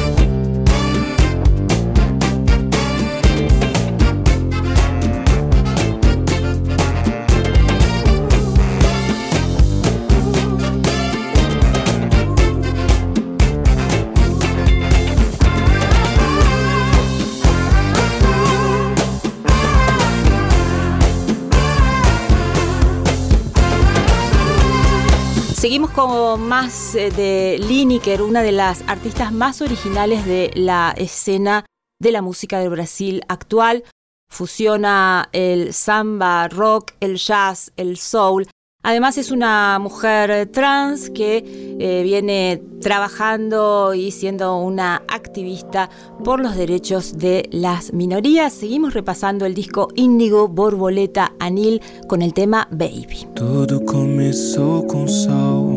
Con 25.94 26.48
más 26.48 26.94
eh, 26.94 27.10
de 27.10 27.59
Lineker, 27.59 28.23
una 28.23 28.43
de 28.43 28.52
las 28.52 28.82
artistas 28.86 29.32
más 29.32 29.60
originales 29.60 30.24
de 30.27 30.51
la 30.55 30.94
escena 30.97 31.64
de 32.01 32.12
la 32.12 32.23
música 32.23 32.59
del 32.59 32.70
Brasil 32.70 33.23
actual. 33.28 33.85
Fusiona 34.31 35.28
el 35.32 35.74
samba, 35.74 36.48
rock, 36.48 36.93
el 37.01 37.16
jazz, 37.16 37.73
el 37.77 37.98
soul. 37.98 38.47
Además 38.85 39.16
es 39.16 39.31
una 39.31 39.78
mujer 39.78 40.51
trans 40.51 41.10
que 41.10 41.77
eh, 41.78 42.02
viene 42.02 42.60
trabajando 42.81 43.94
y 43.94 44.10
siendo 44.10 44.56
una 44.56 45.02
activista 45.06 45.89
por 46.24 46.40
los 46.40 46.56
derechos 46.56 47.16
de 47.19 47.48
las 47.52 47.93
minorías. 47.93 48.52
Seguimos 48.52 48.94
repasando 48.94 49.47
el 49.47 49.55
disco 49.55 49.89
Índigo 49.94 50.48
Borboleta 50.48 51.32
Anil 51.39 51.81
con 52.09 52.23
el 52.23 52.35
tema 52.35 52.66
Baby. 52.73 53.28
Tudo 53.36 53.85
começou 53.85 54.85
com 54.86 55.06
sol. 55.06 55.71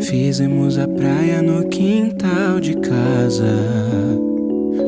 Fizemos 0.00 0.78
a 0.78 0.86
praia 0.86 1.42
no 1.42 1.64
quintal 1.68 2.60
de 2.60 2.74
casa. 2.74 3.44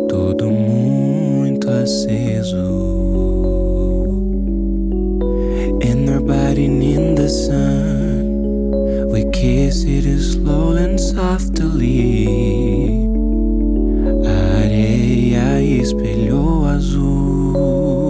Tudo 0.09 0.51
muito 0.51 1.71
aceso. 1.71 2.57
And 5.83 6.09
our 6.11 6.21
body 6.21 6.67
in 6.67 7.15
the 7.15 7.29
sun. 7.29 9.11
We 9.11 9.25
kiss 9.31 9.85
it 9.85 10.05
slowly 10.21 10.85
and 10.85 11.01
softly. 11.01 12.27
Areia 14.25 15.63
espelhou 15.63 16.67
azul. 16.67 18.06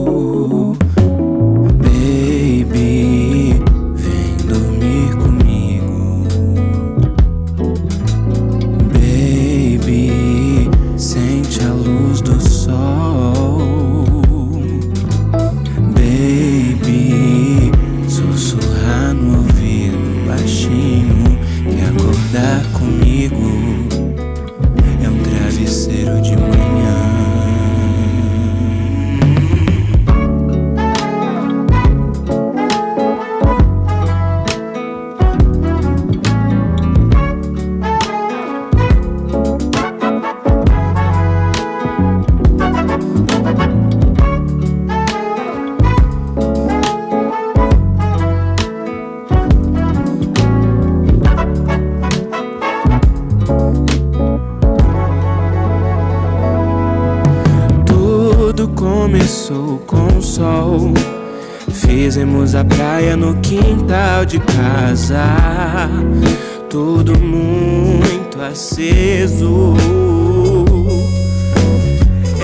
Aceso. 68.76 69.74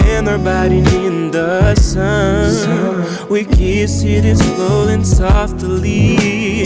And 0.07 0.29
our 0.29 0.39
body 0.39 0.79
in 0.79 1.31
the 1.31 1.75
sun. 1.75 3.29
We 3.29 3.45
kiss 3.45 4.03
it 4.03 4.25
is 4.25 4.41
flowing 4.55 5.05
softly. 5.05 6.63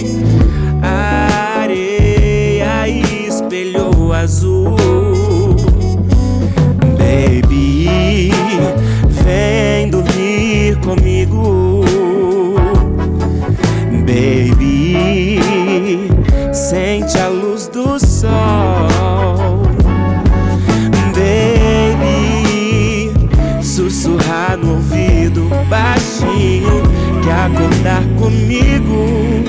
Acordar 27.46 28.02
comigo 28.18 29.44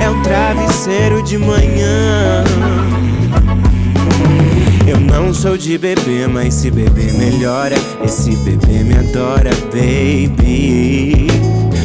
é 0.00 0.10
um 0.10 0.22
travesseiro 0.22 1.22
de 1.22 1.38
manhã. 1.38 2.44
Eu 4.86 4.98
não 4.98 5.32
sou 5.32 5.56
de 5.56 5.78
bebê, 5.78 6.26
mas 6.26 6.54
se 6.54 6.70
beber 6.70 7.12
melhora. 7.12 7.76
Esse 8.04 8.34
bebê 8.36 8.82
me 8.82 8.96
adora, 8.96 9.50
baby. 9.72 11.28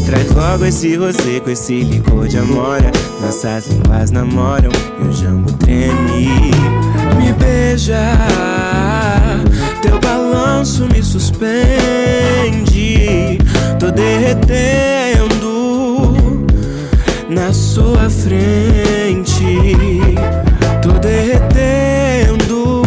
Traz 0.06 0.32
logo 0.32 0.66
esse 0.66 0.96
rosé 0.96 1.40
com 1.40 1.52
esse 1.52 1.82
licor 1.82 2.28
de 2.28 2.38
amora. 2.40 2.92
Nossas 3.22 3.68
línguas 3.68 4.10
namoram 4.12 4.72
e 5.02 5.08
o 5.08 5.12
jambo 5.12 5.52
treme. 5.54 6.52
Me 7.18 7.32
beija, 7.34 8.18
teu 9.82 10.00
balanço 10.00 10.88
me 10.92 11.04
suspende. 11.04 12.26
Tô 13.80 13.92
derretendo 13.92 15.36
na 17.30 17.52
sua 17.54 18.10
frente. 18.10 19.60
Tô 20.82 20.92
derretendo 20.94 22.82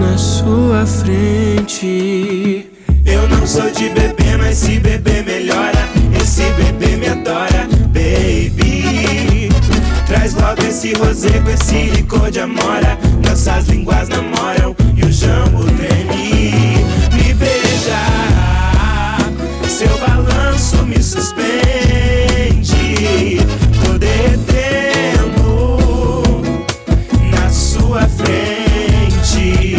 na 0.00 0.18
sua 0.18 0.86
frente. 0.86 2.70
Eu 3.04 3.28
não 3.28 3.46
sou 3.46 3.70
de 3.70 3.88
bebê, 3.88 4.36
mas 4.38 4.58
se 4.58 4.78
beber 4.78 5.24
melhora. 5.24 5.88
Esse 6.20 6.44
bebê 6.52 6.96
me 6.96 7.08
adora, 7.08 7.66
baby. 7.88 9.48
Traz 10.06 10.34
logo 10.34 10.62
esse 10.62 10.92
rosé 10.94 11.40
com 11.40 11.50
esse 11.50 11.90
licor 11.90 12.30
de 12.30 12.40
amora. 12.40 12.98
Nossas 13.26 13.66
línguas 13.68 14.08
namoram 14.08 14.76
e 14.96 15.04
o 15.04 15.12
jambo 15.12 15.64
treme. 15.64 16.84
Me 17.12 17.34
beija, 17.34 18.11
seu 19.72 19.88
balanço 19.98 20.84
me 20.84 21.02
suspende. 21.02 21.38
Tô 23.82 23.96
derretendo 23.98 25.42
na 27.30 27.48
sua 27.48 28.02
frente. 28.02 29.76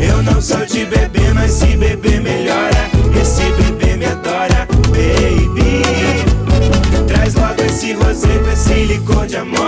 Eu 0.00 0.22
não 0.22 0.40
sou 0.40 0.64
de 0.64 0.86
bebê, 0.86 1.30
mas 1.34 1.52
se 1.52 1.76
beber 1.76 2.22
melhora. 2.22 2.90
Esse 3.20 3.44
bebê 3.52 3.98
me 3.98 4.06
adora, 4.06 4.66
baby. 4.92 5.82
Traz 7.06 7.34
logo 7.34 7.62
esse 7.62 7.92
rosé 7.92 8.38
com 8.38 8.50
esse 8.50 8.86
licor 8.86 9.26
de 9.26 9.36
amora. 9.36 9.67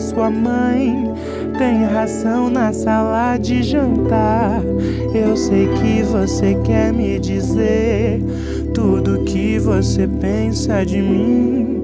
Sua 0.00 0.30
mãe. 0.30 1.12
Tem 1.58 1.84
ração 1.84 2.48
na 2.48 2.72
sala 2.72 3.36
de 3.36 3.62
jantar. 3.62 4.62
Eu 5.14 5.36
sei 5.36 5.68
que 5.68 6.02
você 6.02 6.54
quer 6.64 6.92
me 6.92 7.18
dizer 7.18 8.22
tudo 8.74 9.24
que 9.24 9.58
você 9.58 10.06
pensa 10.06 10.84
de 10.84 10.98
mim. 11.02 11.82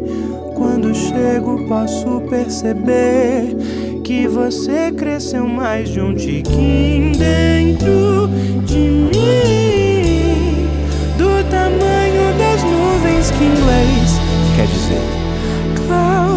Quando 0.55 0.95
chego, 0.95 1.67
posso 1.67 2.21
perceber 2.31 3.57
que 4.05 4.29
você 4.29 4.93
cresceu 4.93 5.47
mais 5.47 5.89
de 5.89 6.01
um 6.01 6.15
tiquinho 6.15 7.17
dentro 7.17 8.29
de 8.65 8.79
mim. 8.79 10.69
Do 11.19 11.43
tamanho 11.51 12.39
das 12.39 12.63
nuvens 12.63 13.31
que 13.31 13.45
inglês 13.45 14.21
quer 14.57 14.67
dizer 14.67 15.25
cloud, 15.87 16.34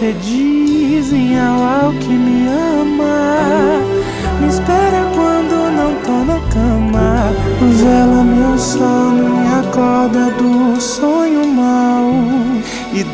Você 0.00 0.14
diz 0.22 1.12
em 1.12 1.38
ao 1.38 1.92
que 1.92 2.08
me 2.08 2.46
ama. 2.48 3.80
Me 4.40 4.48
espera 4.48 5.04
quando 5.14 5.70
não 5.76 5.94
tô 6.04 6.24
na 6.24 6.38
cama. 6.48 7.32
Vela 7.60 8.24
meu 8.24 8.58
sono, 8.58 8.99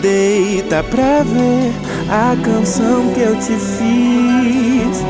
deita 0.06 0.84
pra 0.84 1.24
ver 1.24 1.72
a 2.08 2.36
canção 2.40 3.12
que 3.12 3.20
eu 3.20 3.34
te 3.40 3.56
fiz. 3.56 5.04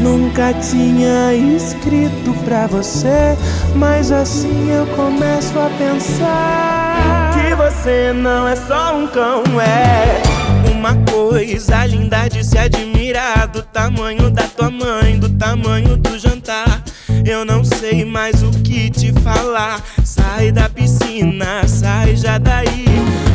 Nunca 0.00 0.52
tinha 0.54 1.32
escrito 1.32 2.34
pra 2.44 2.66
você, 2.66 3.36
mas 3.76 4.10
assim 4.10 4.68
eu 4.68 4.84
começo 4.96 5.56
a 5.56 5.70
pensar 5.78 7.30
que 7.34 7.54
você 7.54 8.12
não 8.12 8.48
é 8.48 8.56
só 8.56 8.96
um 8.96 9.06
cão, 9.06 9.44
é 9.60 10.20
um 10.68 10.72
Uma 10.76 10.96
coisa 11.08 11.86
linda 11.86 12.26
de 12.26 12.42
se 12.42 12.58
admirar 12.58 13.46
do 13.46 13.62
tamanho 13.62 14.28
da 14.28 14.42
tua 14.42 14.70
mãe, 14.70 15.20
do 15.20 15.28
tamanho 15.28 15.96
do 15.96 16.18
jantar. 16.18 16.82
Eu 17.24 17.44
não 17.44 17.62
sei 17.62 18.04
mais 18.04 18.42
o 18.42 18.50
que 18.50 18.90
te 18.90 19.12
falar. 19.20 19.80
Sai 20.02 20.50
da 20.50 20.68
piscina, 20.68 21.62
sai 21.68 22.16
já 22.16 22.38
daí. 22.38 22.82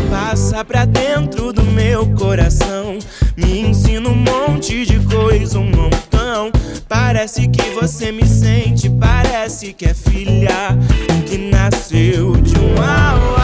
Passa 0.10 0.64
pra 0.64 0.86
dentro 0.86 1.52
do 1.52 1.64
meu 1.64 2.08
coração. 2.16 2.98
Me 3.36 3.60
ensina 3.60 4.10
um 4.10 4.16
monte 4.16 4.86
de 4.86 5.00
coisa, 5.00 5.60
um 5.60 5.70
montão. 5.70 6.52
Parece 6.88 7.48
que 7.48 7.70
você 7.72 8.12
me 8.12 8.26
sente, 8.26 8.90
parece 8.90 9.74
que 9.74 9.86
é 9.86 9.94
filha 9.94 10.78
que 11.26 11.38
nasceu 11.38 12.34
de 12.38 12.58
um 12.58 12.74
auá. 12.82 13.37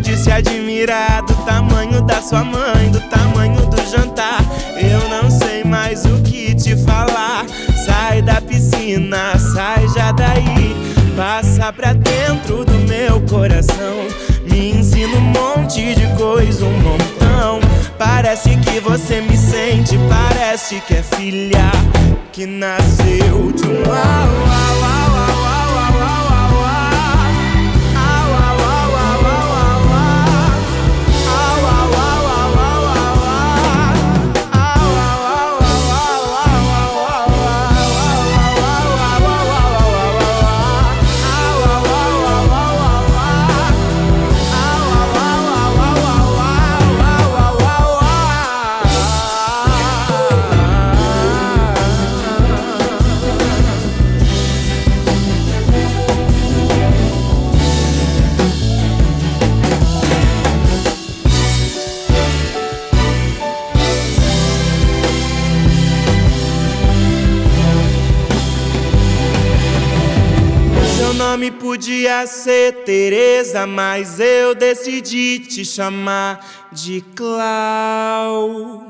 De 0.00 0.16
se 0.16 0.30
admirar 0.30 1.22
do 1.22 1.34
tamanho 1.44 2.00
da 2.02 2.22
sua 2.22 2.42
mãe, 2.42 2.90
do 2.90 3.00
tamanho 3.00 3.66
do 3.66 3.90
jantar. 3.90 4.40
Eu 4.76 5.08
não 5.08 5.30
sei 5.30 5.62
mais 5.62 6.04
o 6.04 6.22
que 6.22 6.54
te 6.54 6.74
falar. 6.76 7.44
Sai 7.84 8.22
da 8.22 8.40
piscina, 8.40 9.38
sai 9.38 9.86
já 9.88 10.10
daí. 10.12 10.74
Passa 11.16 11.72
pra 11.72 11.92
dentro 11.92 12.64
do 12.64 12.78
meu 12.88 13.20
coração. 13.22 14.06
Me 14.50 14.70
ensina 14.70 15.16
um 15.16 15.20
monte 15.20 15.94
de 15.94 16.06
coisa, 16.16 16.64
um 16.64 16.78
montão. 16.80 17.60
Parece 17.98 18.56
que 18.56 18.80
você 18.80 19.20
me 19.20 19.36
sente, 19.36 19.98
parece 20.08 20.80
que 20.80 20.94
é 20.94 21.02
filha 21.02 21.70
que 22.32 22.46
nasceu 22.46 23.52
de 23.52 23.66
um 23.66 23.84
au, 23.84 23.94
au, 23.94 25.49
nome 71.40 71.52
podia 71.52 72.26
ser 72.26 72.84
Teresa, 72.84 73.66
mas 73.66 74.20
eu 74.20 74.54
decidi 74.54 75.40
te 75.40 75.64
chamar 75.64 76.38
de 76.70 77.00
Clau. 77.14 78.84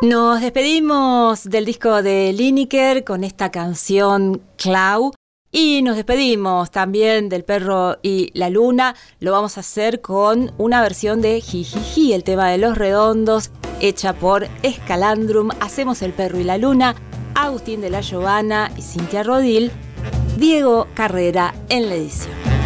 Nos 0.00 0.40
despedimos 0.40 1.44
del 1.44 1.66
disco 1.66 2.02
de 2.02 2.32
Lineker 2.32 3.04
con 3.04 3.22
esta 3.22 3.50
canción 3.50 4.40
Clau. 4.56 5.12
Y 5.52 5.82
nos 5.82 5.96
despedimos 5.96 6.70
también 6.70 7.28
del 7.28 7.44
perro 7.44 7.98
y 8.02 8.30
la 8.32 8.48
luna. 8.48 8.94
Lo 9.18 9.32
vamos 9.32 9.58
a 9.58 9.60
hacer 9.60 10.00
con 10.00 10.54
una 10.56 10.80
versión 10.80 11.20
de 11.20 11.42
Jijiji, 11.42 12.14
el 12.14 12.24
tema 12.24 12.48
de 12.48 12.56
los 12.56 12.78
redondos, 12.78 13.50
hecha 13.80 14.14
por 14.14 14.48
Escalandrum. 14.62 15.50
Hacemos 15.60 16.00
el 16.00 16.14
perro 16.14 16.38
y 16.38 16.44
la 16.44 16.56
luna. 16.56 16.94
Agustín 17.34 17.82
de 17.82 17.90
la 17.90 18.00
Giovanna 18.00 18.70
y 18.78 18.80
Cintia 18.80 19.22
Rodil 19.22 19.70
Diego 20.40 20.88
Carrera 20.94 21.54
en 21.68 21.90
la 21.90 21.96
edición. 21.96 22.59